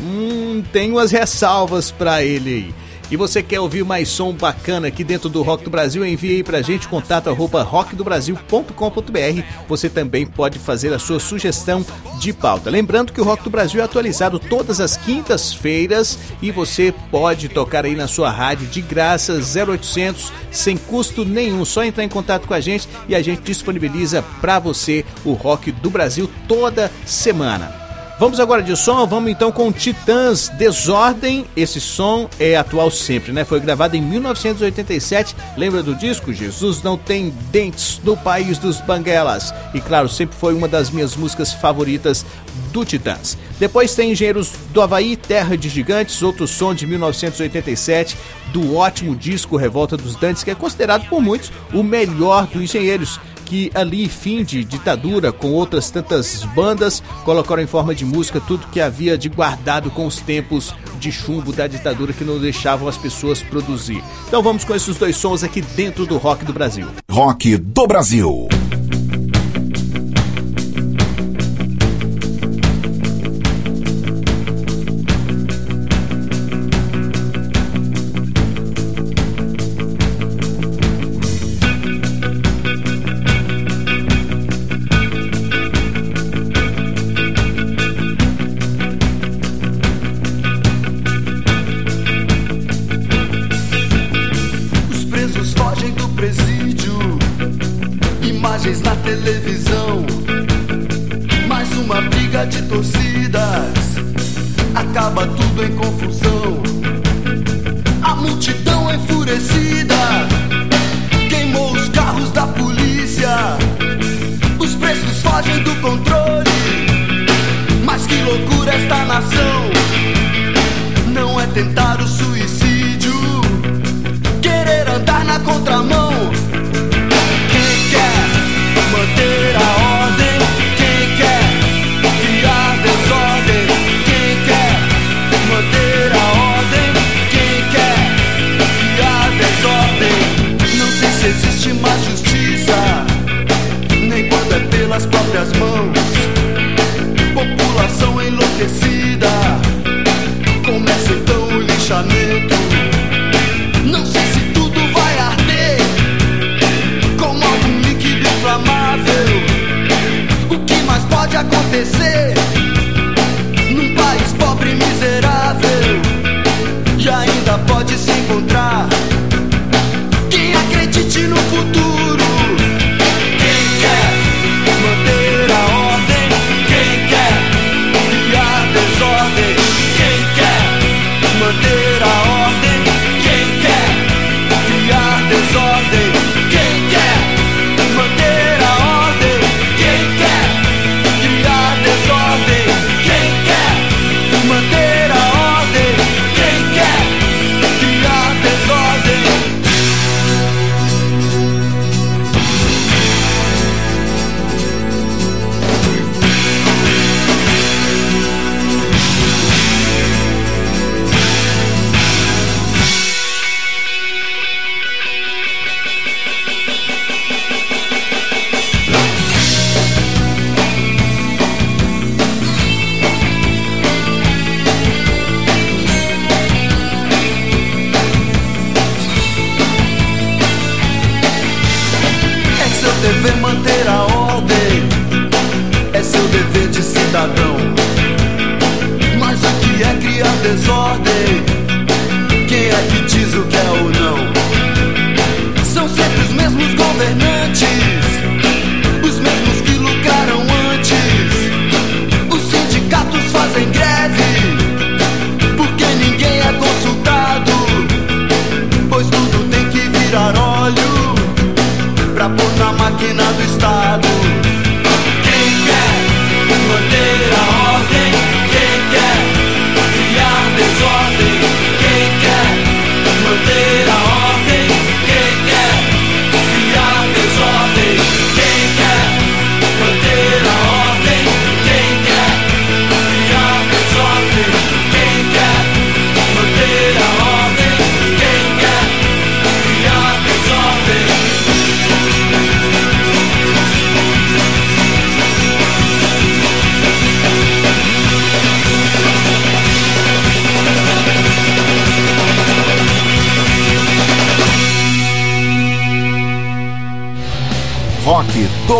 hum, 0.00 0.62
tem 0.72 0.92
umas 0.92 1.10
ressalvas 1.10 1.90
para 1.90 2.24
ele 2.24 2.50
aí. 2.50 2.74
E 3.14 3.16
você 3.16 3.44
quer 3.44 3.60
ouvir 3.60 3.84
mais 3.84 4.08
som 4.08 4.32
bacana 4.32 4.88
aqui 4.88 5.04
dentro 5.04 5.28
do 5.28 5.40
Rock 5.40 5.62
do 5.62 5.70
Brasil? 5.70 6.04
Envie 6.04 6.32
aí 6.32 6.42
pra 6.42 6.60
gente 6.62 6.88
contato 6.88 7.30
arroba 7.30 7.62
rockdobrasil.com.br. 7.62 9.42
Você 9.68 9.88
também 9.88 10.26
pode 10.26 10.58
fazer 10.58 10.92
a 10.92 10.98
sua 10.98 11.20
sugestão 11.20 11.86
de 12.18 12.32
pauta. 12.32 12.68
Lembrando 12.70 13.12
que 13.12 13.20
o 13.20 13.24
Rock 13.24 13.44
do 13.44 13.50
Brasil 13.50 13.80
é 13.80 13.84
atualizado 13.84 14.40
todas 14.40 14.80
as 14.80 14.96
quintas-feiras 14.96 16.18
e 16.42 16.50
você 16.50 16.92
pode 17.12 17.48
tocar 17.48 17.84
aí 17.84 17.94
na 17.94 18.08
sua 18.08 18.32
rádio 18.32 18.66
de 18.66 18.82
graça 18.82 19.34
0800 19.34 20.32
sem 20.50 20.76
custo 20.76 21.24
nenhum. 21.24 21.64
Só 21.64 21.84
entrar 21.84 22.02
em 22.02 22.08
contato 22.08 22.48
com 22.48 22.54
a 22.54 22.60
gente 22.60 22.88
e 23.08 23.14
a 23.14 23.22
gente 23.22 23.42
disponibiliza 23.42 24.24
para 24.40 24.58
você 24.58 25.04
o 25.24 25.34
Rock 25.34 25.70
do 25.70 25.88
Brasil 25.88 26.28
toda 26.48 26.90
semana. 27.06 27.83
Vamos 28.16 28.38
agora 28.38 28.62
de 28.62 28.76
som, 28.76 29.04
vamos 29.08 29.28
então 29.28 29.50
com 29.50 29.72
Titãs 29.72 30.48
Desordem. 30.48 31.46
Esse 31.56 31.80
som 31.80 32.30
é 32.38 32.54
atual 32.54 32.88
sempre, 32.88 33.32
né? 33.32 33.44
Foi 33.44 33.58
gravado 33.58 33.96
em 33.96 34.00
1987. 34.00 35.34
Lembra 35.56 35.82
do 35.82 35.96
disco? 35.96 36.32
Jesus 36.32 36.80
não 36.80 36.96
tem 36.96 37.34
dentes 37.50 38.00
no 38.04 38.16
país 38.16 38.56
dos 38.56 38.80
banguelas. 38.80 39.52
E 39.74 39.80
claro, 39.80 40.08
sempre 40.08 40.36
foi 40.36 40.54
uma 40.54 40.68
das 40.68 40.90
minhas 40.90 41.16
músicas 41.16 41.52
favoritas 41.54 42.24
do 42.72 42.84
Titãs. 42.84 43.36
Depois 43.58 43.96
tem 43.96 44.12
Engenheiros 44.12 44.52
do 44.72 44.80
Havaí, 44.80 45.16
Terra 45.16 45.56
de 45.56 45.68
Gigantes, 45.68 46.22
outro 46.22 46.46
som 46.46 46.72
de 46.72 46.86
1987, 46.86 48.16
do 48.52 48.76
ótimo 48.76 49.16
disco 49.16 49.56
Revolta 49.56 49.96
dos 49.96 50.14
Dantes, 50.14 50.44
que 50.44 50.52
é 50.52 50.54
considerado 50.54 51.08
por 51.08 51.20
muitos 51.20 51.50
o 51.72 51.82
melhor 51.82 52.46
do 52.46 52.62
Engenheiros 52.62 53.18
que 53.54 53.70
ali, 53.72 54.08
fim 54.08 54.42
de 54.42 54.64
ditadura, 54.64 55.30
com 55.30 55.52
outras 55.52 55.88
tantas 55.88 56.42
bandas, 56.56 57.00
colocaram 57.24 57.62
em 57.62 57.68
forma 57.68 57.94
de 57.94 58.04
música 58.04 58.40
tudo 58.40 58.66
que 58.66 58.80
havia 58.80 59.16
de 59.16 59.28
guardado 59.28 59.92
com 59.92 60.08
os 60.08 60.16
tempos 60.16 60.74
de 60.98 61.12
chumbo 61.12 61.52
da 61.52 61.68
ditadura 61.68 62.12
que 62.12 62.24
não 62.24 62.40
deixavam 62.40 62.88
as 62.88 62.98
pessoas 62.98 63.42
produzir. 63.42 64.02
Então 64.26 64.42
vamos 64.42 64.64
com 64.64 64.74
esses 64.74 64.96
dois 64.96 65.16
sons 65.16 65.44
aqui 65.44 65.60
dentro 65.60 66.04
do 66.04 66.16
Rock 66.16 66.44
do 66.44 66.52
Brasil. 66.52 66.88
Rock 67.08 67.56
do 67.56 67.86
Brasil. 67.86 68.48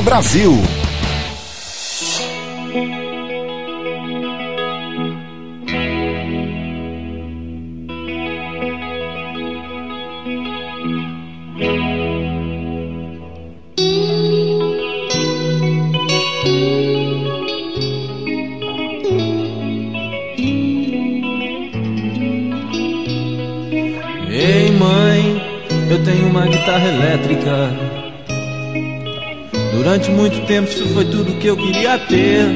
Brasil. 0.05 0.84
Ter. 31.99 32.47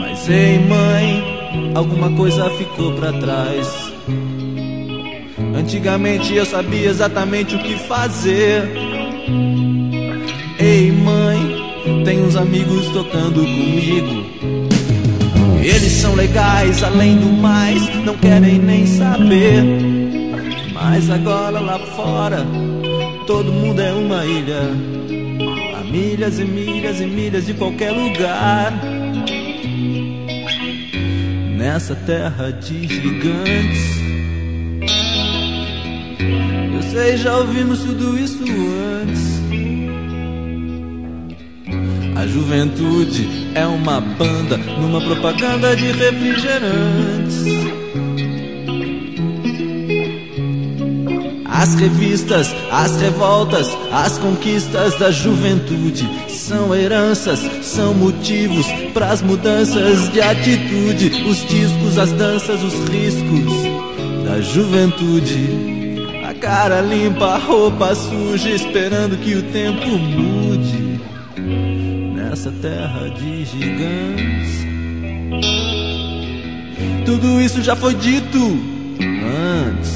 Mas 0.00 0.28
ei 0.28 0.58
mãe, 0.58 1.72
alguma 1.74 2.10
coisa 2.10 2.50
ficou 2.50 2.92
pra 2.92 3.12
trás. 3.12 3.92
Antigamente 5.54 6.34
eu 6.34 6.44
sabia 6.44 6.88
exatamente 6.90 7.56
o 7.56 7.58
que 7.58 7.76
fazer. 7.86 8.62
Ei 10.58 10.92
mãe, 10.92 12.04
tem 12.04 12.22
uns 12.22 12.36
amigos 12.36 12.86
tocando 12.88 13.40
comigo. 13.40 14.24
Eles 15.62 15.92
são 15.92 16.14
legais, 16.14 16.82
além 16.82 17.16
do 17.16 17.26
mais, 17.26 17.82
não 18.04 18.16
querem 18.16 18.58
nem 18.58 18.86
saber. 18.86 19.64
Mas 20.72 21.10
agora 21.10 21.58
lá 21.58 21.78
fora, 21.78 22.46
todo 23.26 23.52
mundo 23.52 23.80
é 23.80 23.92
uma 23.92 24.24
ilha. 24.24 24.95
Milhas 25.96 26.38
e 26.38 26.44
milhas 26.44 27.00
e 27.00 27.06
milhas 27.06 27.46
de 27.46 27.54
qualquer 27.54 27.90
lugar. 27.90 28.70
Nessa 31.56 31.94
terra 31.94 32.50
de 32.50 32.86
gigantes. 32.86 33.96
Eu 36.74 36.82
sei, 36.82 37.16
já 37.16 37.38
ouvimos 37.38 37.78
tudo 37.78 38.18
isso 38.18 38.44
antes. 39.00 39.40
A 42.14 42.26
juventude 42.26 43.50
é 43.54 43.64
uma 43.64 43.98
banda 43.98 44.58
numa 44.58 45.00
propaganda 45.00 45.74
de 45.74 45.92
refrigerantes. 45.92 47.65
As 51.58 51.74
revistas, 51.74 52.54
as 52.70 53.00
revoltas, 53.00 53.66
as 53.90 54.18
conquistas 54.18 54.94
da 54.98 55.10
juventude 55.10 56.06
são 56.28 56.74
heranças, 56.74 57.40
são 57.62 57.94
motivos 57.94 58.66
para 58.92 59.10
as 59.10 59.22
mudanças 59.22 60.12
de 60.12 60.20
atitude. 60.20 61.24
Os 61.26 61.48
discos, 61.48 61.96
as 61.96 62.12
danças, 62.12 62.62
os 62.62 62.74
riscos 62.90 63.54
da 64.26 64.38
juventude. 64.42 66.04
A 66.28 66.34
cara 66.34 66.82
limpa, 66.82 67.24
a 67.24 67.38
roupa 67.38 67.94
suja, 67.94 68.50
esperando 68.50 69.16
que 69.16 69.34
o 69.34 69.42
tempo 69.44 69.88
mude 69.88 71.00
nessa 72.14 72.52
terra 72.60 73.08
de 73.08 73.46
gigantes. 73.46 74.66
Tudo 77.06 77.40
isso 77.40 77.62
já 77.62 77.74
foi 77.74 77.94
dito 77.94 78.38
antes. 79.00 79.95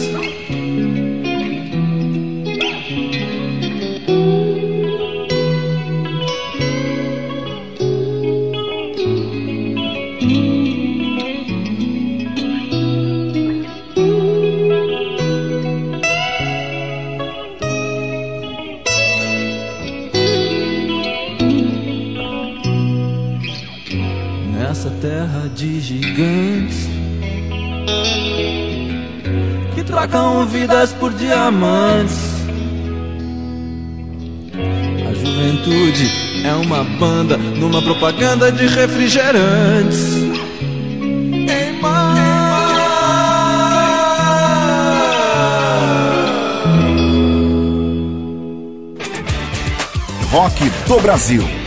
Uma 36.81 36.83
banda 36.97 37.37
numa 37.37 37.81
propaganda 37.81 38.51
de 38.51 38.65
refrigerantes. 38.65 40.15
Ei, 41.47 41.79
Rock 50.31 50.69
do 50.87 50.99
Brasil. 51.01 51.60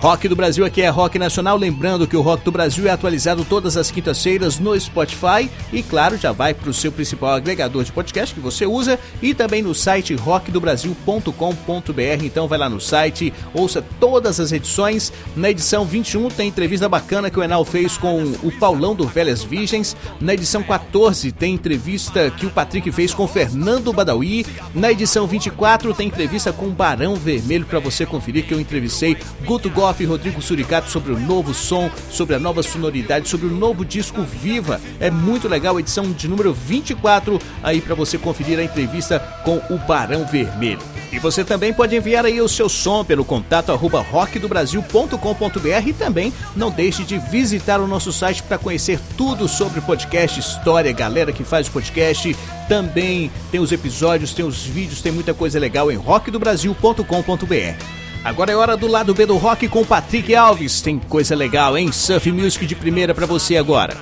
Rock 0.00 0.28
do 0.28 0.36
Brasil 0.36 0.64
aqui 0.64 0.82
é 0.82 0.88
Rock 0.88 1.18
Nacional, 1.18 1.56
lembrando 1.56 2.06
que 2.06 2.16
o 2.16 2.20
Rock 2.20 2.44
do 2.44 2.52
Brasil 2.52 2.86
é 2.86 2.90
atualizado 2.90 3.44
todas 3.44 3.78
as 3.78 3.90
quintas-feiras 3.90 4.58
no 4.58 4.78
Spotify 4.78 5.50
e 5.72 5.82
claro, 5.82 6.18
já 6.18 6.32
vai 6.32 6.52
para 6.52 6.68
o 6.68 6.74
seu 6.74 6.92
principal 6.92 7.30
agregador 7.30 7.82
de 7.82 7.90
podcast 7.90 8.34
que 8.34 8.40
você 8.40 8.66
usa 8.66 9.00
e 9.22 9.32
também 9.34 9.62
no 9.62 9.74
site 9.74 10.14
rockdobrasil.com.br. 10.14 12.24
Então 12.24 12.46
vai 12.46 12.58
lá 12.58 12.68
no 12.68 12.80
site, 12.80 13.32
ouça 13.54 13.82
todas 13.98 14.38
as 14.38 14.52
edições. 14.52 15.12
Na 15.34 15.50
edição 15.50 15.86
21 15.86 16.28
tem 16.28 16.48
entrevista 16.48 16.88
bacana 16.88 17.30
que 17.30 17.40
o 17.40 17.42
Enal 17.42 17.64
fez 17.64 17.96
com 17.96 18.22
o 18.42 18.52
Paulão 18.52 18.94
do 18.94 19.08
Velhas 19.08 19.42
Virgens. 19.42 19.96
Na 20.20 20.34
edição 20.34 20.62
14 20.62 21.32
tem 21.32 21.54
entrevista 21.54 22.30
que 22.30 22.44
o 22.44 22.50
Patrick 22.50 22.92
fez 22.92 23.14
com 23.14 23.26
Fernando 23.26 23.94
Badawi. 23.94 24.46
Na 24.74 24.92
edição 24.92 25.26
24 25.26 25.94
tem 25.94 26.08
entrevista 26.08 26.52
com 26.52 26.66
o 26.66 26.70
Barão 26.70 27.16
Vermelho 27.16 27.64
para 27.64 27.80
você 27.80 28.04
conferir 28.04 28.46
que 28.46 28.52
eu 28.52 28.60
entrevistei 28.60 29.16
Guto 29.44 29.70
Goff 29.86 30.02
e 30.02 30.06
Rodrigo 30.06 30.42
Suricato 30.42 30.90
sobre 30.90 31.12
o 31.12 31.20
novo 31.20 31.54
som, 31.54 31.88
sobre 32.10 32.34
a 32.34 32.40
nova 32.40 32.60
sonoridade, 32.60 33.28
sobre 33.28 33.46
o 33.46 33.50
novo 33.50 33.84
disco 33.84 34.20
Viva. 34.22 34.80
É 34.98 35.12
muito 35.12 35.46
legal 35.46 35.78
edição 35.78 36.10
de 36.10 36.26
número 36.26 36.52
24 36.52 37.40
aí 37.62 37.80
para 37.80 37.94
você 37.94 38.18
conferir 38.18 38.58
a 38.58 38.64
entrevista 38.64 39.20
com 39.44 39.58
o 39.72 39.78
Barão 39.78 40.26
Vermelho. 40.26 40.80
E 41.12 41.20
você 41.20 41.44
também 41.44 41.72
pode 41.72 41.94
enviar 41.94 42.26
aí 42.26 42.40
o 42.40 42.48
seu 42.48 42.68
som 42.68 43.04
pelo 43.04 43.24
contato 43.24 43.70
arroba 43.70 44.00
rockdobrasil.com.br 44.00 45.88
e 45.88 45.92
também 45.92 46.32
não 46.56 46.68
deixe 46.68 47.04
de 47.04 47.16
visitar 47.16 47.80
o 47.80 47.86
nosso 47.86 48.12
site 48.12 48.42
para 48.42 48.58
conhecer 48.58 48.98
tudo 49.16 49.46
sobre 49.46 49.80
podcast, 49.80 50.40
história, 50.40 50.90
galera 50.90 51.30
que 51.30 51.44
faz 51.44 51.68
podcast. 51.68 52.36
Também 52.68 53.30
tem 53.52 53.60
os 53.60 53.70
episódios, 53.70 54.34
tem 54.34 54.44
os 54.44 54.64
vídeos, 54.64 55.00
tem 55.00 55.12
muita 55.12 55.32
coisa 55.32 55.60
legal 55.60 55.92
em 55.92 55.96
rockdobrasil.com.br. 55.96 58.05
Agora 58.26 58.50
é 58.50 58.56
hora 58.56 58.76
do 58.76 58.88
lado 58.88 59.14
B 59.14 59.24
do 59.24 59.36
rock 59.36 59.68
com 59.68 59.84
Patrick 59.84 60.34
Alves. 60.34 60.80
Tem 60.80 60.98
coisa 60.98 61.32
legal, 61.36 61.78
hein? 61.78 61.92
Surf 61.92 62.32
Music 62.32 62.66
de 62.66 62.74
primeira 62.74 63.14
para 63.14 63.24
você 63.24 63.56
agora. 63.56 63.96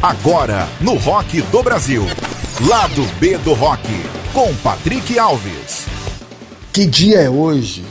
Agora, 0.00 0.68
no 0.80 0.94
Rock 0.94 1.42
do 1.42 1.60
Brasil. 1.60 2.04
Lado 2.68 3.02
B 3.18 3.36
do 3.38 3.52
Rock, 3.52 3.88
com 4.32 4.54
Patrick 4.58 5.18
Alves. 5.18 5.86
Que 6.72 6.86
dia 6.86 7.18
é 7.22 7.28
hoje? 7.28 7.84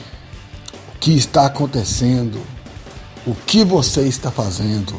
O 0.95 0.99
que 0.99 1.11
está 1.11 1.45
acontecendo? 1.45 2.39
O 3.25 3.35
que 3.35 3.65
você 3.65 4.03
está 4.03 4.31
fazendo? 4.31 4.95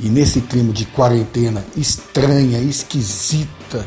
E 0.00 0.08
nesse 0.08 0.40
clima 0.40 0.72
de 0.72 0.86
quarentena 0.86 1.64
estranha, 1.76 2.58
esquisita, 2.58 3.86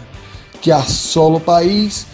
que 0.62 0.72
assola 0.72 1.36
o 1.36 1.42
país, 1.42 2.08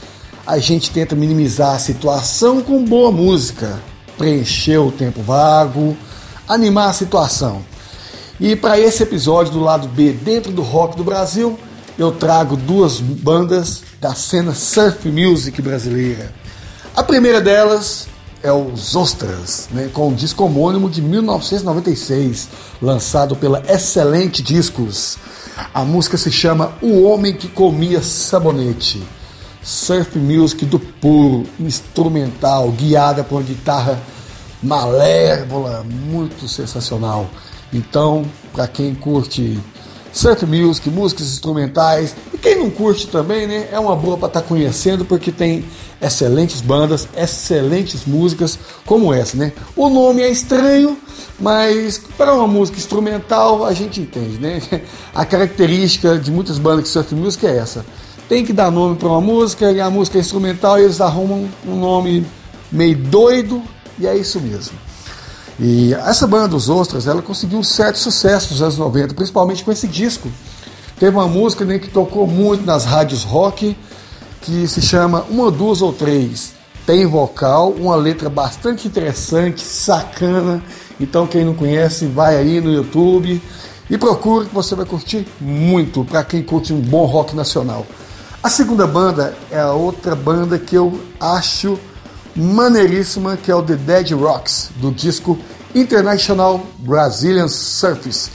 a 0.45 0.58
gente 0.58 0.91
tenta 0.91 1.15
minimizar 1.15 1.75
a 1.75 1.80
situação 1.80 2.62
com 2.62 2.84
boa 2.84 3.12
música, 3.12 3.80
preencher 4.17 4.77
o 4.77 4.91
tempo 4.91 5.21
vago, 5.21 5.95
animar 6.47 6.89
a 6.89 6.93
situação. 6.93 7.62
E 8.39 8.56
para 8.56 8.80
esse 8.80 9.04
episódio 9.04 9.54
do 9.54 9.60
lado 9.60 9.88
B, 9.88 10.12
dentro 10.12 10.51
do 10.51 10.62
rock 10.62 10.97
do 10.97 11.04
Brasil, 11.04 11.58
eu 11.97 12.12
trago 12.12 12.56
duas 12.56 12.99
bandas 12.99 13.84
da 13.99 14.15
cena 14.15 14.54
surf 14.56 15.08
music 15.10 15.62
brasileira. 15.62 16.34
A 16.95 17.04
primeira 17.04 17.39
delas 17.39 18.08
é 18.43 18.51
os 18.51 18.95
Ostras, 18.95 19.69
né, 19.71 19.89
com 19.93 20.10
o 20.10 20.15
disco 20.15 20.43
homônimo 20.43 20.89
de 20.89 21.01
1996, 21.01 22.49
lançado 22.82 23.36
pela 23.36 23.62
Excelente 23.67 24.41
Discos. 24.41 25.17
A 25.73 25.84
música 25.84 26.17
se 26.17 26.32
chama 26.32 26.73
O 26.82 27.04
Homem 27.04 27.34
que 27.34 27.47
Comia 27.47 28.01
Sabonete. 28.01 29.01
Surf 29.63 30.17
music 30.17 30.65
do 30.65 30.80
puro, 30.80 31.45
instrumental, 31.60 32.71
guiada 32.71 33.23
por 33.23 33.44
guitarra 33.44 34.02
malévola, 34.62 35.83
muito 35.83 36.48
sensacional. 36.48 37.29
Então, 37.73 38.25
para 38.54 38.67
quem 38.67 38.94
curte 38.94 39.60
surf 40.13 40.46
music, 40.46 40.90
músicas 40.90 41.27
instrumentais, 41.27 42.15
e 42.33 42.38
quem 42.38 42.58
não 42.58 42.69
curte 42.69 43.08
também, 43.08 43.48
né, 43.48 43.69
é 43.71 43.79
uma 43.79 43.96
boa 43.96 44.17
para 44.17 44.27
estar 44.27 44.42
tá 44.42 44.48
conhecendo 44.48 45.06
porque 45.06 45.31
tem 45.31 45.65
excelentes 46.02 46.62
bandas, 46.62 47.08
excelentes 47.15 48.06
músicas 48.06 48.60
como 48.85 49.13
essa, 49.13 49.38
né? 49.38 49.54
O 49.75 49.90
nome 49.90 50.21
é 50.21 50.29
estranho, 50.29 50.98
mas 51.40 52.00
para 52.17 52.33
uma 52.33 52.48
música 52.48 52.77
instrumental 52.77 53.63
a 53.65 53.73
gente 53.73 54.02
entende, 54.02 54.38
né? 54.38 54.62
A 55.13 55.23
característica 55.23 56.17
de 56.17 56.31
muitas 56.31 56.58
bandas 56.58 56.85
de 56.85 56.90
surf 56.90 57.13
music 57.15 57.46
é 57.46 57.58
essa. 57.58 57.85
Tem 58.32 58.46
que 58.46 58.54
dar 58.54 58.71
nome 58.71 58.96
para 58.96 59.10
uma 59.10 59.19
música 59.19 59.73
e 59.73 59.82
a 59.82 59.90
música 59.90 60.17
é 60.17 60.21
instrumental 60.21 60.79
e 60.79 60.84
eles 60.84 61.02
arrumam 61.02 61.50
um 61.67 61.75
nome 61.75 62.25
meio 62.71 62.96
doido 62.96 63.62
e 64.00 64.08
é 64.08 64.15
isso 64.15 64.40
mesmo. 64.40 64.71
E 65.60 65.94
essa 65.94 66.25
banda 66.25 66.48
dos 66.48 66.69
Ostras, 66.69 67.08
ela 67.08 67.21
conseguiu 67.21 67.60
um 67.60 67.63
certo 67.63 68.00
sucesso 68.00 68.54
nos 68.54 68.62
anos 68.62 68.77
90, 68.77 69.15
principalmente 69.15 69.65
com 69.65 69.71
esse 69.73 69.86
disco. 69.86 70.29
Teve 70.98 71.17
uma 71.17 71.27
música 71.27 71.65
né, 71.65 71.77
que 71.77 71.90
tocou 71.90 72.25
muito 72.25 72.65
nas 72.65 72.86
rádios 72.86 73.25
rock, 73.25 73.75
que 74.40 74.65
se 74.65 74.82
chama 74.82 75.25
Uma, 75.29 75.52
Duas 75.52 75.82
ou 75.82 75.92
Três. 75.92 76.54
Tem 76.86 77.06
vocal, 77.06 77.71
uma 77.71 77.98
letra 77.98 78.29
bastante 78.29 78.88
interessante, 78.88 79.60
sacana. 79.60 80.63
Então 81.02 81.27
quem 81.27 81.44
não 81.44 81.54
conhece, 81.54 82.06
vai 82.06 82.38
aí 82.38 82.62
no 82.62 82.71
YouTube 82.71 83.42
e 83.90 83.98
procure 83.98 84.46
que 84.46 84.56
você 84.56 84.73
vai 84.73 84.86
curtir 84.86 85.27
muito 85.42 86.06
para 86.06 86.23
quem 86.23 86.42
curte 86.42 86.71
um 86.71 86.79
bom 86.79 87.04
rock 87.04 87.36
nacional. 87.36 87.86
A 88.44 88.50
segunda 88.50 88.87
banda 88.87 89.35
é 89.52 89.60
a 89.60 89.71
outra 89.71 90.15
banda 90.15 90.58
que 90.58 90.75
eu 90.75 91.00
acho 91.19 91.77
maneiríssima, 92.35 93.37
que 93.37 93.52
é 93.52 93.56
o 93.56 93.62
The 93.62 93.75
Dead 93.75 94.12
Rocks, 94.13 94.71
do 94.77 94.89
disco 94.89 95.37
International 95.75 96.60
Brazilian 96.79 97.48
Surface. 97.48 98.31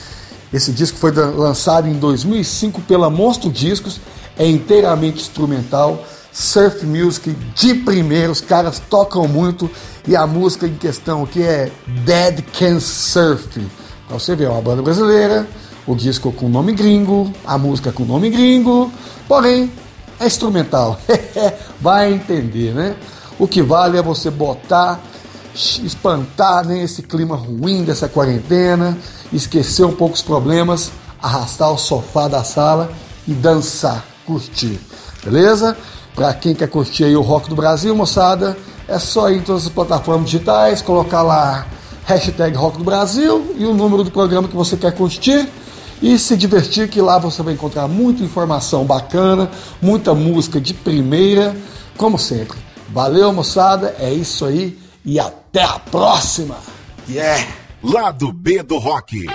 Esse 0.52 0.70
disco 0.70 0.96
foi 0.96 1.10
lançado 1.10 1.88
em 1.88 1.94
2005 1.94 2.82
pela 2.82 3.10
Monstro 3.10 3.50
Discos, 3.50 4.00
é 4.38 4.46
inteiramente 4.48 5.22
instrumental, 5.22 6.04
surf 6.32 6.86
music 6.86 7.36
de 7.56 7.74
primeiro, 7.74 8.30
os 8.30 8.40
caras 8.40 8.80
tocam 8.88 9.26
muito 9.26 9.68
e 10.06 10.14
a 10.14 10.24
música 10.24 10.68
em 10.68 10.76
questão 10.76 11.24
aqui 11.24 11.42
é 11.42 11.72
Dead 12.04 12.44
Can 12.56 12.78
Surf. 12.78 13.60
Então 14.06 14.20
você 14.20 14.36
vê, 14.36 14.44
é 14.44 14.48
uma 14.48 14.62
banda 14.62 14.82
brasileira, 14.82 15.48
o 15.84 15.96
disco 15.96 16.30
com 16.30 16.48
nome 16.48 16.72
gringo, 16.74 17.32
a 17.44 17.58
música 17.58 17.90
com 17.90 18.04
nome 18.04 18.30
gringo, 18.30 18.92
porém 19.26 19.68
é 20.18 20.26
instrumental. 20.26 20.98
Vai 21.80 22.12
entender, 22.12 22.72
né? 22.72 22.96
O 23.38 23.46
que 23.46 23.60
vale 23.62 23.98
é 23.98 24.02
você 24.02 24.30
botar, 24.30 24.98
espantar 25.54 26.66
né, 26.66 26.82
esse 26.82 27.02
clima 27.02 27.36
ruim 27.36 27.84
dessa 27.84 28.08
quarentena, 28.08 28.96
esquecer 29.30 29.84
um 29.84 29.92
pouco 29.92 30.14
os 30.14 30.22
problemas, 30.22 30.90
arrastar 31.20 31.70
o 31.70 31.76
sofá 31.76 32.28
da 32.28 32.42
sala 32.42 32.90
e 33.28 33.32
dançar, 33.34 34.06
curtir. 34.24 34.80
Beleza? 35.22 35.76
Para 36.14 36.32
quem 36.32 36.54
quer 36.54 36.68
curtir 36.68 37.04
aí 37.04 37.14
o 37.14 37.20
rock 37.20 37.50
do 37.50 37.54
Brasil, 37.54 37.94
moçada, 37.94 38.56
é 38.88 38.98
só 38.98 39.28
ir 39.28 39.36
em 39.36 39.42
todas 39.42 39.66
as 39.66 39.68
plataformas 39.68 40.30
digitais, 40.30 40.80
colocar 40.80 41.20
lá 41.20 41.66
hashtag 42.06 42.56
Rock 42.56 42.78
do 42.78 42.84
Brasil 42.84 43.54
e 43.58 43.66
o 43.66 43.74
número 43.74 44.04
do 44.04 44.10
programa 44.10 44.48
que 44.48 44.54
você 44.54 44.76
quer 44.76 44.92
curtir 44.92 45.46
e 46.00 46.18
se 46.18 46.36
divertir, 46.36 46.88
que 46.88 47.00
lá 47.00 47.18
você 47.18 47.42
vai 47.42 47.54
encontrar 47.54 47.88
muita 47.88 48.22
informação 48.22 48.84
bacana, 48.84 49.50
muita 49.80 50.14
música 50.14 50.60
de 50.60 50.74
primeira, 50.74 51.56
como 51.96 52.18
sempre. 52.18 52.58
Valeu, 52.88 53.32
moçada. 53.32 53.96
É 53.98 54.12
isso 54.12 54.44
aí. 54.44 54.78
E 55.04 55.18
até 55.18 55.62
a 55.62 55.78
próxima. 55.78 56.56
Yeah! 57.08 57.46
Lado 57.82 58.32
B 58.32 58.62
do 58.62 58.78
Rock. 58.78 59.26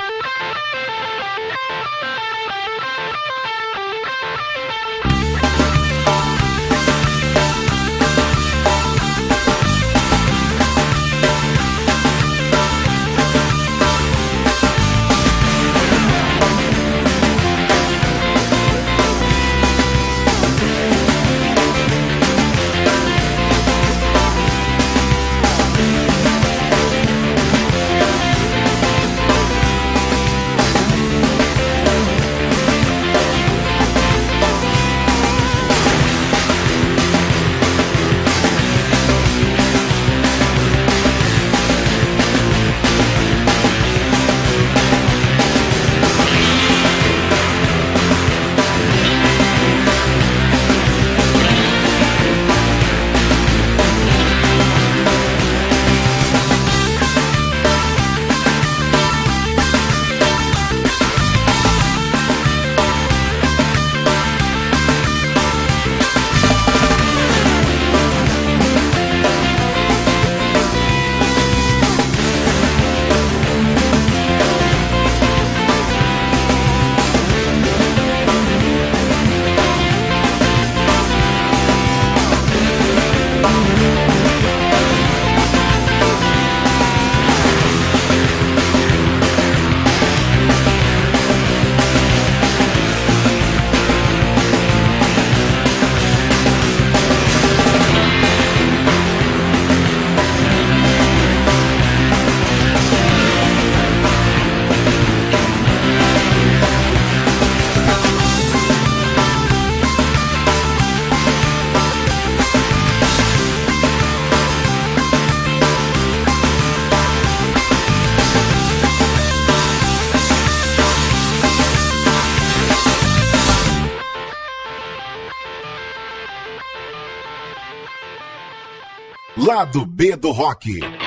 Lado 129.51 129.85
B 129.85 130.15
do 130.15 130.31
Rock. 130.31 131.00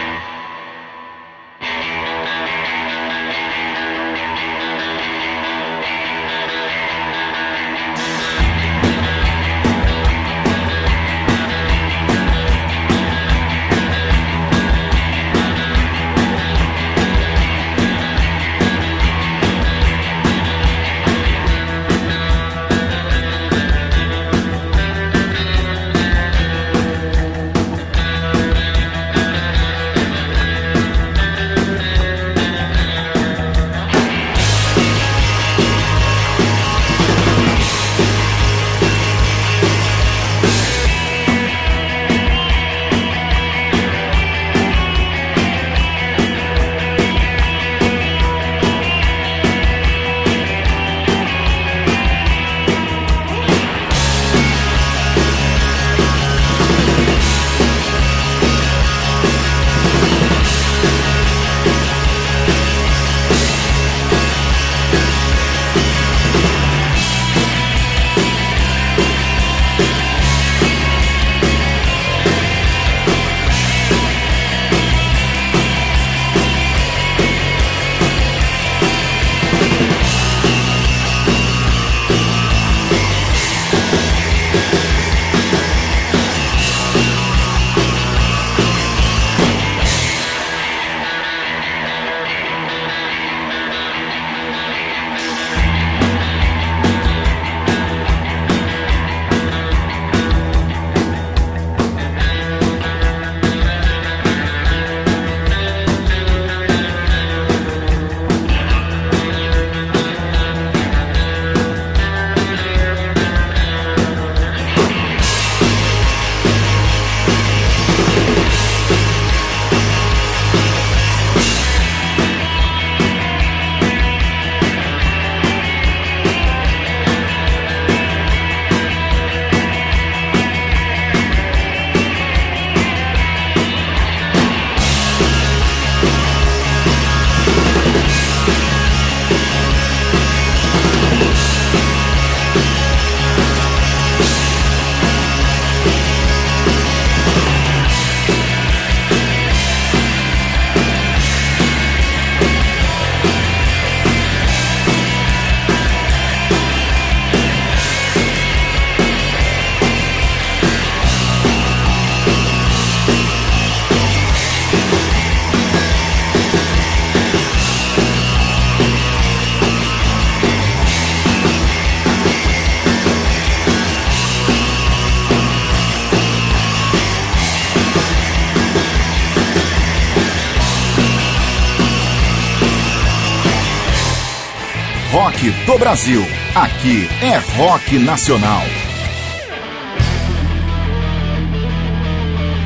Do 185.67 185.79
Brasil. 185.79 186.23
Aqui 186.55 187.07
é 187.21 187.37
Rock 187.59 187.99
Nacional. 187.99 188.63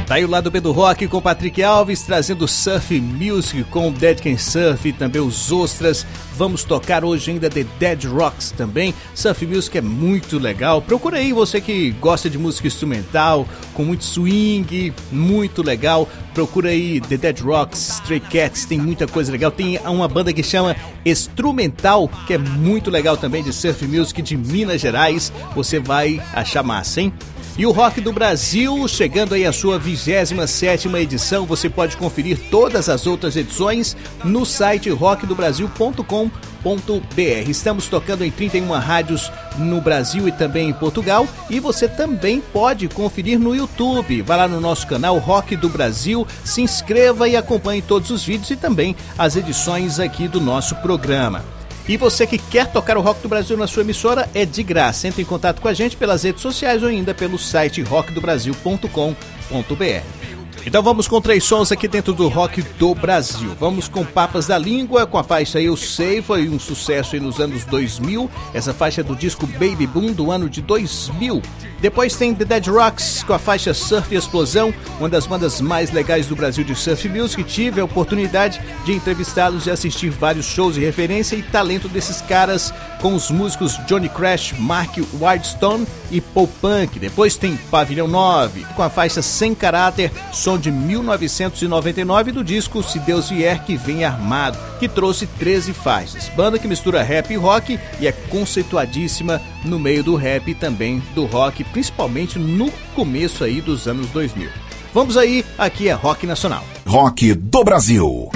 Tá 0.06 0.14
aí 0.14 0.24
o 0.24 0.30
lado 0.30 0.50
B 0.50 0.58
do 0.58 0.72
rock 0.72 1.06
com 1.06 1.20
Patrick 1.20 1.62
Alves 1.62 2.00
trazendo 2.00 2.48
surf 2.48 2.98
music 2.98 3.62
com 3.64 3.92
Dead 3.92 4.18
Can 4.22 4.38
Surf 4.38 4.88
e 4.88 4.92
também 4.92 5.20
os 5.20 5.52
Ostras. 5.52 6.06
Vamos 6.34 6.64
tocar 6.64 7.04
hoje 7.04 7.32
ainda 7.32 7.50
The 7.50 7.66
Dead 7.78 8.04
Rocks 8.04 8.52
também. 8.52 8.94
Surf 9.14 9.44
music 9.44 9.76
é 9.76 9.82
muito 9.82 10.38
legal. 10.38 10.80
Procura 10.80 11.18
aí 11.18 11.32
você 11.32 11.60
que 11.60 11.90
gosta 11.90 12.30
de 12.30 12.38
música 12.38 12.68
instrumental 12.68 13.46
com 13.74 13.84
muito 13.84 14.02
swing, 14.02 14.94
muito 15.12 15.62
legal. 15.62 16.08
Procura 16.32 16.70
aí 16.70 17.02
The 17.02 17.16
Dead 17.18 17.40
Rocks, 17.40 18.00
Stray 18.00 18.20
Cats, 18.20 18.64
tem 18.64 18.78
muita 18.78 19.06
coisa 19.06 19.30
legal. 19.30 19.50
Tem 19.50 19.78
uma 19.78 20.08
banda 20.08 20.32
que 20.32 20.42
chama 20.42 20.74
Instrumental, 21.10 22.08
que 22.26 22.34
é 22.34 22.38
muito 22.38 22.90
legal 22.90 23.16
também 23.16 23.42
de 23.42 23.52
surf 23.52 23.86
music 23.86 24.22
de 24.22 24.36
Minas 24.36 24.80
Gerais. 24.80 25.32
Você 25.54 25.78
vai 25.78 26.20
achar 26.32 26.62
massa, 26.62 27.00
hein? 27.00 27.12
E 27.56 27.66
o 27.66 27.72
Rock 27.72 28.00
do 28.00 28.12
Brasil, 28.12 28.86
chegando 28.86 29.34
aí 29.34 29.44
à 29.44 29.52
sua 29.52 29.80
27 29.80 30.88
edição, 30.96 31.44
você 31.44 31.68
pode 31.68 31.96
conferir 31.96 32.38
todas 32.50 32.88
as 32.88 33.04
outras 33.04 33.36
edições 33.36 33.96
no 34.22 34.46
site 34.46 34.88
rockdobrasil.com.br. 34.90 36.57
Estamos 37.46 37.86
tocando 37.86 38.24
em 38.24 38.30
31 38.30 38.70
rádios 38.72 39.30
no 39.56 39.80
Brasil 39.80 40.28
e 40.28 40.32
também 40.32 40.68
em 40.68 40.72
Portugal, 40.72 41.26
e 41.48 41.60
você 41.60 41.88
também 41.88 42.40
pode 42.40 42.88
conferir 42.88 43.38
no 43.38 43.54
YouTube. 43.54 44.22
Vá 44.22 44.36
lá 44.36 44.48
no 44.48 44.60
nosso 44.60 44.86
canal 44.86 45.18
Rock 45.18 45.56
do 45.56 45.68
Brasil, 45.68 46.26
se 46.44 46.62
inscreva 46.62 47.28
e 47.28 47.36
acompanhe 47.36 47.82
todos 47.82 48.10
os 48.10 48.24
vídeos 48.24 48.50
e 48.50 48.56
também 48.56 48.96
as 49.16 49.36
edições 49.36 50.00
aqui 50.00 50.28
do 50.28 50.40
nosso 50.40 50.74
programa. 50.76 51.44
E 51.88 51.96
você 51.96 52.26
que 52.26 52.36
quer 52.36 52.70
tocar 52.70 52.98
o 52.98 53.00
Rock 53.00 53.22
do 53.22 53.30
Brasil 53.30 53.56
na 53.56 53.66
sua 53.66 53.82
emissora 53.82 54.28
é 54.34 54.44
de 54.44 54.62
graça. 54.62 55.08
Entre 55.08 55.22
em 55.22 55.24
contato 55.24 55.62
com 55.62 55.68
a 55.68 55.72
gente 55.72 55.96
pelas 55.96 56.22
redes 56.22 56.42
sociais 56.42 56.82
ou 56.82 56.90
ainda 56.90 57.14
pelo 57.14 57.38
site 57.38 57.80
rockdobrasil.com.br. 57.80 60.37
Então 60.68 60.82
vamos 60.82 61.08
com 61.08 61.18
três 61.18 61.44
sons 61.44 61.72
aqui 61.72 61.88
dentro 61.88 62.12
do 62.12 62.28
Rock 62.28 62.60
do 62.78 62.94
Brasil. 62.94 63.56
Vamos 63.58 63.88
com 63.88 64.04
Papas 64.04 64.48
da 64.48 64.58
Língua, 64.58 65.06
com 65.06 65.16
a 65.16 65.24
faixa 65.24 65.58
Eu 65.58 65.78
Sei, 65.78 66.20
foi 66.20 66.46
um 66.46 66.60
sucesso 66.60 67.18
nos 67.18 67.40
anos 67.40 67.64
2000. 67.64 68.30
Essa 68.52 68.74
faixa 68.74 69.00
é 69.00 69.04
do 69.04 69.16
disco 69.16 69.46
Baby 69.46 69.86
Boom 69.86 70.12
do 70.12 70.30
ano 70.30 70.46
de 70.46 70.60
2000. 70.60 71.40
Depois 71.80 72.16
tem 72.16 72.34
The 72.34 72.44
Dead 72.44 72.66
Rocks 72.66 73.22
com 73.22 73.32
a 73.32 73.38
faixa 73.38 73.72
Surf 73.72 74.14
Explosão, 74.14 74.74
uma 74.98 75.08
das 75.08 75.26
bandas 75.26 75.58
mais 75.58 75.90
legais 75.90 76.26
do 76.26 76.36
Brasil 76.36 76.64
de 76.64 76.74
surf 76.74 77.08
music. 77.08 77.44
Tive 77.44 77.80
a 77.80 77.84
oportunidade 77.84 78.60
de 78.84 78.92
entrevistá-los 78.92 79.66
e 79.66 79.70
assistir 79.70 80.10
vários 80.10 80.44
shows 80.44 80.74
de 80.74 80.80
referência 80.80 81.34
e 81.34 81.42
talento 81.42 81.88
desses 81.88 82.20
caras 82.20 82.74
com 83.00 83.14
os 83.14 83.30
músicos 83.30 83.78
Johnny 83.86 84.08
Crash, 84.08 84.54
Mark 84.58 84.98
Wildstone 85.18 85.86
e 86.10 86.20
Paul 86.20 86.48
Punk. 86.60 86.98
Depois 86.98 87.36
tem 87.36 87.56
Pavilhão 87.70 88.08
9 88.08 88.66
com 88.74 88.82
a 88.82 88.90
faixa 88.90 89.22
Sem 89.22 89.54
Caráter, 89.54 90.10
som 90.32 90.57
de 90.58 90.70
1999 90.70 92.32
do 92.32 92.44
disco 92.44 92.82
Se 92.82 92.98
Deus 92.98 93.30
Vier 93.30 93.64
Que 93.64 93.76
Vem 93.76 94.04
Armado, 94.04 94.58
que 94.78 94.88
trouxe 94.88 95.26
13 95.26 95.72
faixas. 95.72 96.28
Banda 96.30 96.58
que 96.58 96.68
mistura 96.68 97.02
rap 97.02 97.30
e 97.30 97.36
rock 97.36 97.78
e 98.00 98.06
é 98.06 98.12
conceituadíssima 98.12 99.40
no 99.64 99.78
meio 99.78 100.02
do 100.02 100.16
rap 100.16 100.50
e 100.50 100.54
também 100.54 101.02
do 101.14 101.24
rock, 101.24 101.64
principalmente 101.64 102.38
no 102.38 102.70
começo 102.94 103.44
aí 103.44 103.60
dos 103.60 103.86
anos 103.86 104.08
2000. 104.10 104.48
Vamos 104.92 105.16
aí, 105.16 105.44
aqui 105.56 105.88
é 105.88 105.92
Rock 105.92 106.26
Nacional. 106.26 106.64
Rock 106.86 107.34
do 107.34 107.62
Brasil. 107.62 108.30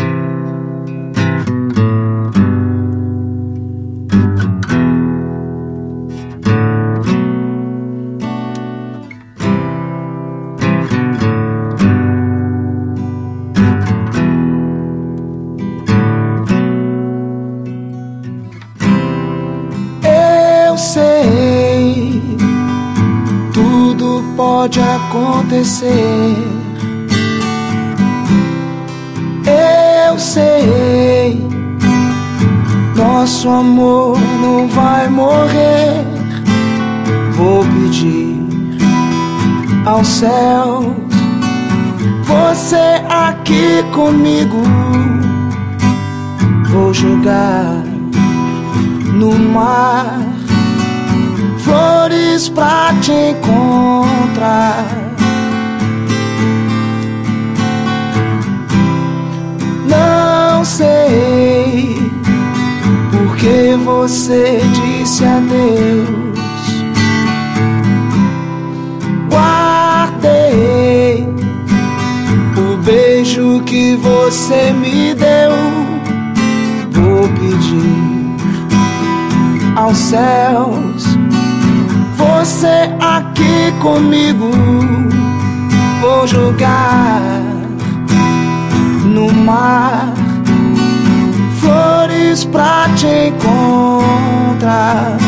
Flores 92.32 92.44
pra 92.44 92.88
te 92.96 93.28
encontrar. 93.28 95.18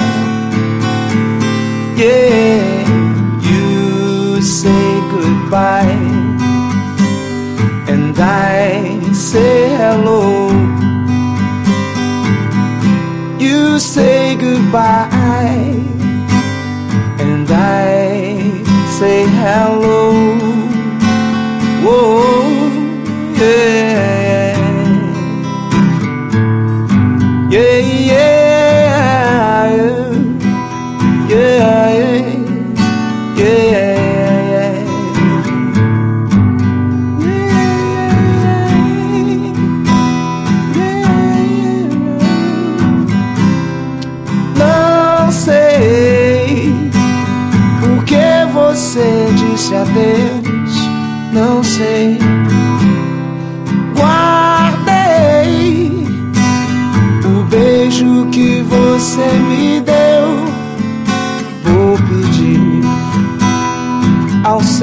Yeah, 1.96 2.84
you 3.42 4.42
say 4.42 5.00
goodbye, 5.10 5.98
and 7.88 8.18
I 8.18 9.00
say 9.12 9.76
hello. 9.76 10.48
You 13.38 13.78
say 13.78 14.36
goodbye, 14.36 15.76
and 17.18 17.48
I 17.50 18.64
say 18.98 19.26
hello. 19.26 20.23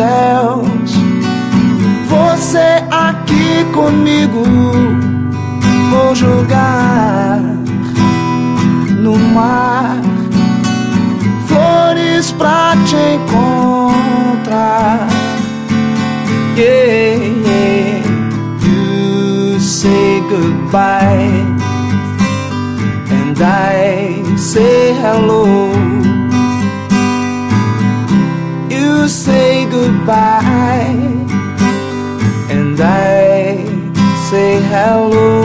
Céus. 0.02 0.92
Você 2.10 2.84
aqui 2.90 3.66
comigo. 3.72 4.44
Vou 5.92 6.16
jogar 6.16 7.40
no 8.98 9.18
mar 9.18 9.98
flores 11.48 12.32
pra 12.32 12.74
te 12.88 12.96
encontrar. 13.16 15.08
Yeah, 16.56 17.18
yeah. 17.46 18.02
You 18.64 19.60
say 19.60 20.22
goodbye, 20.30 21.46
and 23.12 23.38
I 23.42 24.24
say 24.38 24.94
hello. 24.94 25.72
You 28.70 29.08
say 29.10 29.61
goodbye, 29.82 30.94
and 32.54 32.80
I 32.80 33.56
say 34.30 34.62
hello. 34.62 35.41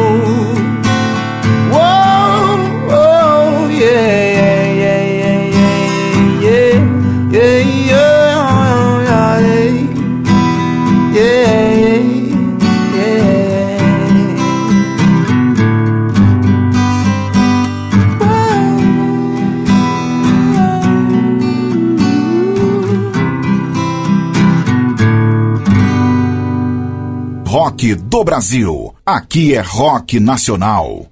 Do 28.17 28.25
Brasil. 28.25 28.95
Aqui 29.05 29.55
é 29.55 29.61
rock 29.61 30.19
nacional. 30.19 31.07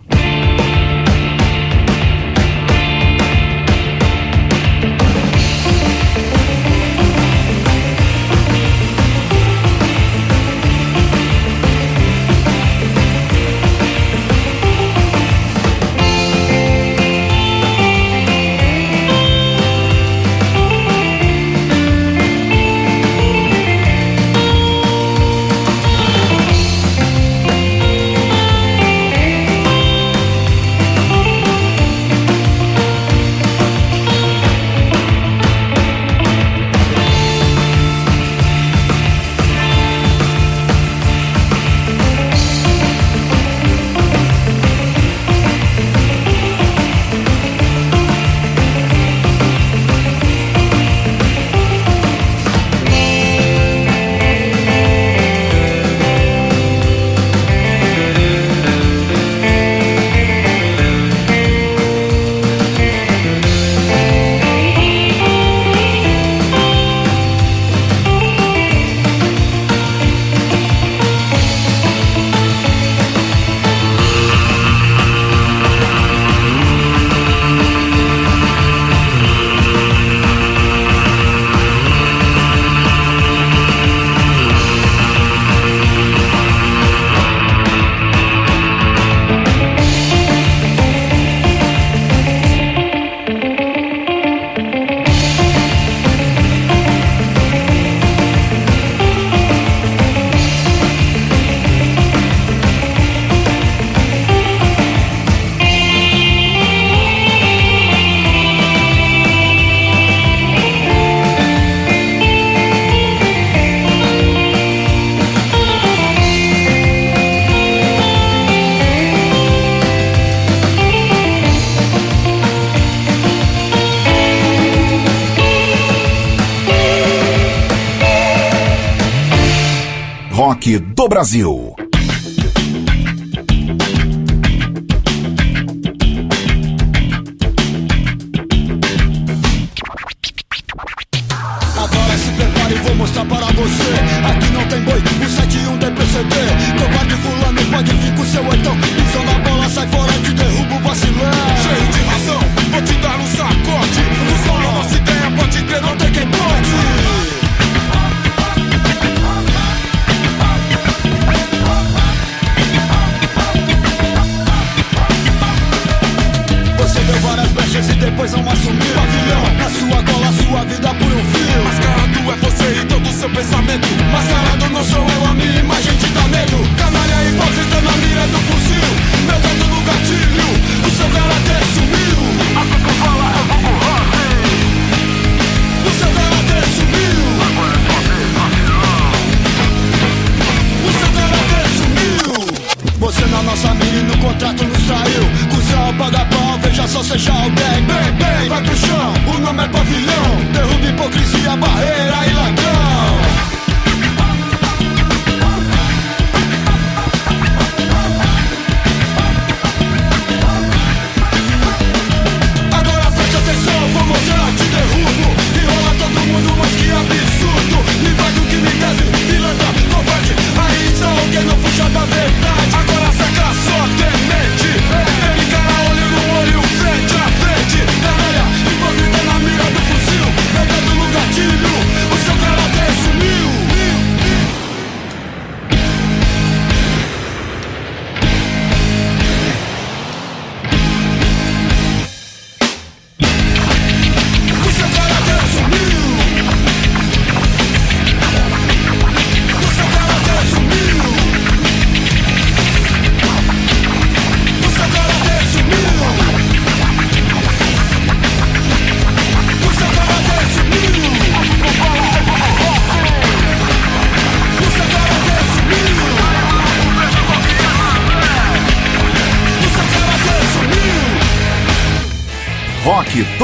Do 131.04 131.08
Brasil. 131.08 131.73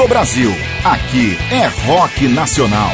Do 0.01 0.07
Brasil. 0.07 0.49
Aqui 0.83 1.37
é 1.51 1.67
rock 1.85 2.27
nacional. 2.27 2.89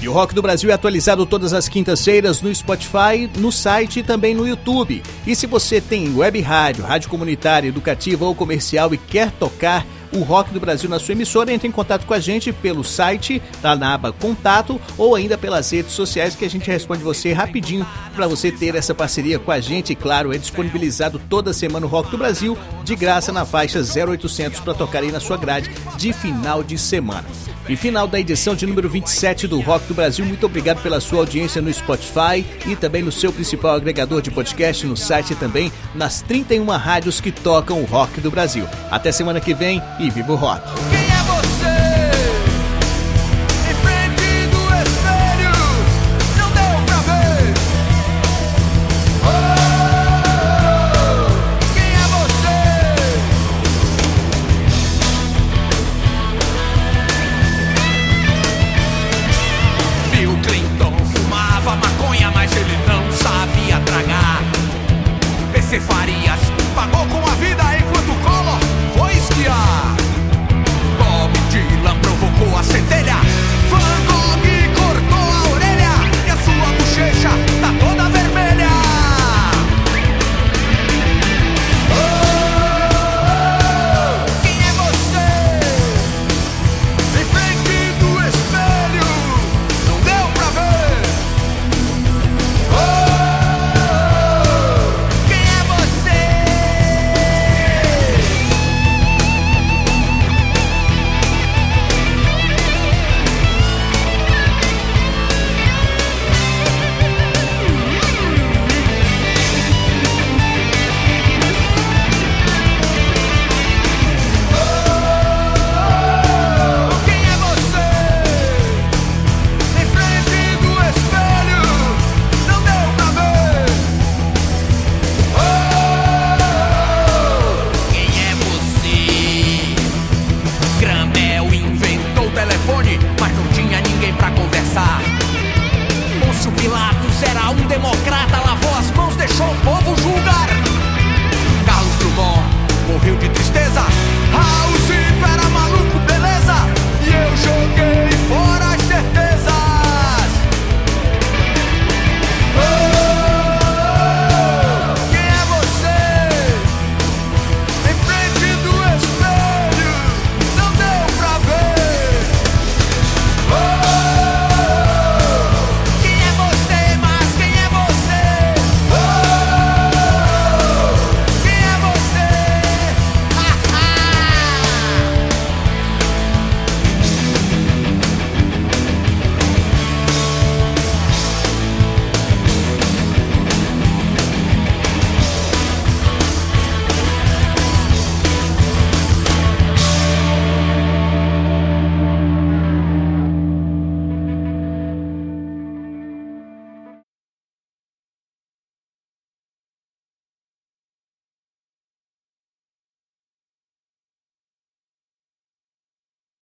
E 0.00 0.08
o 0.08 0.12
Rock 0.12 0.32
do 0.32 0.40
Brasil 0.40 0.70
é 0.70 0.74
atualizado 0.74 1.26
todas 1.26 1.52
as 1.52 1.68
quintas-feiras 1.68 2.40
no 2.40 2.54
Spotify, 2.54 3.28
no 3.36 3.50
site 3.50 3.98
e 3.98 4.02
também 4.04 4.32
no 4.32 4.46
YouTube. 4.46 5.02
E 5.26 5.34
se 5.34 5.44
você 5.44 5.80
tem 5.80 6.14
web 6.14 6.40
rádio, 6.40 6.84
rádio 6.84 7.10
comunitária, 7.10 7.66
educativa 7.66 8.26
ou 8.26 8.32
comercial 8.32 8.94
e 8.94 8.96
quer 8.96 9.32
tocar 9.32 9.84
o 10.14 10.22
Rock 10.22 10.52
do 10.52 10.60
Brasil 10.60 10.88
na 10.88 10.98
sua 10.98 11.12
emissora, 11.12 11.52
entre 11.52 11.68
em 11.68 11.72
contato 11.72 12.06
com 12.06 12.14
a 12.14 12.20
gente 12.20 12.52
pelo 12.52 12.84
site, 12.84 13.42
tá 13.60 13.74
na 13.74 13.94
aba 13.94 14.12
Contato, 14.12 14.80
ou 14.96 15.14
ainda 15.14 15.36
pelas 15.36 15.70
redes 15.70 15.92
sociais 15.92 16.34
que 16.34 16.44
a 16.44 16.50
gente 16.50 16.70
responde 16.70 17.02
você 17.02 17.32
rapidinho 17.32 17.86
para 18.14 18.26
você 18.26 18.50
ter 18.50 18.74
essa 18.74 18.94
parceria 18.94 19.38
com 19.38 19.50
a 19.50 19.60
gente. 19.60 19.92
E 19.92 19.96
claro, 19.96 20.32
é 20.32 20.38
disponibilizado 20.38 21.20
toda 21.28 21.52
semana 21.52 21.86
o 21.86 21.88
Rock 21.88 22.10
do 22.10 22.18
Brasil 22.18 22.56
de 22.84 22.94
graça 22.94 23.32
na 23.32 23.44
faixa 23.44 23.80
0800 23.80 24.60
para 24.60 24.74
tocar 24.74 25.02
aí 25.02 25.10
na 25.10 25.20
sua 25.20 25.36
grade 25.36 25.70
de 25.96 26.12
final 26.12 26.62
de 26.62 26.78
semana. 26.78 27.26
E 27.68 27.76
final 27.76 28.06
da 28.06 28.20
edição 28.20 28.54
de 28.54 28.66
número 28.66 28.88
27 28.90 29.46
do 29.46 29.58
Rock 29.60 29.86
do 29.86 29.94
Brasil. 29.94 30.24
Muito 30.24 30.44
obrigado 30.44 30.82
pela 30.82 31.00
sua 31.00 31.20
audiência 31.20 31.62
no 31.62 31.72
Spotify 31.72 32.44
e 32.66 32.76
também 32.76 33.02
no 33.02 33.10
seu 33.10 33.32
principal 33.32 33.74
agregador 33.74 34.20
de 34.20 34.30
podcast, 34.30 34.86
no 34.86 34.96
site 34.96 35.32
e 35.32 35.36
também 35.36 35.72
nas 35.94 36.20
31 36.20 36.66
rádios 36.66 37.20
que 37.20 37.32
tocam 37.32 37.80
o 37.80 37.84
rock 37.84 38.20
do 38.20 38.30
Brasil. 38.30 38.66
Até 38.90 39.10
semana 39.12 39.40
que 39.40 39.54
vem 39.54 39.82
e 39.98 40.10
viva 40.10 40.32
o 40.32 40.36
rock! 40.36 41.03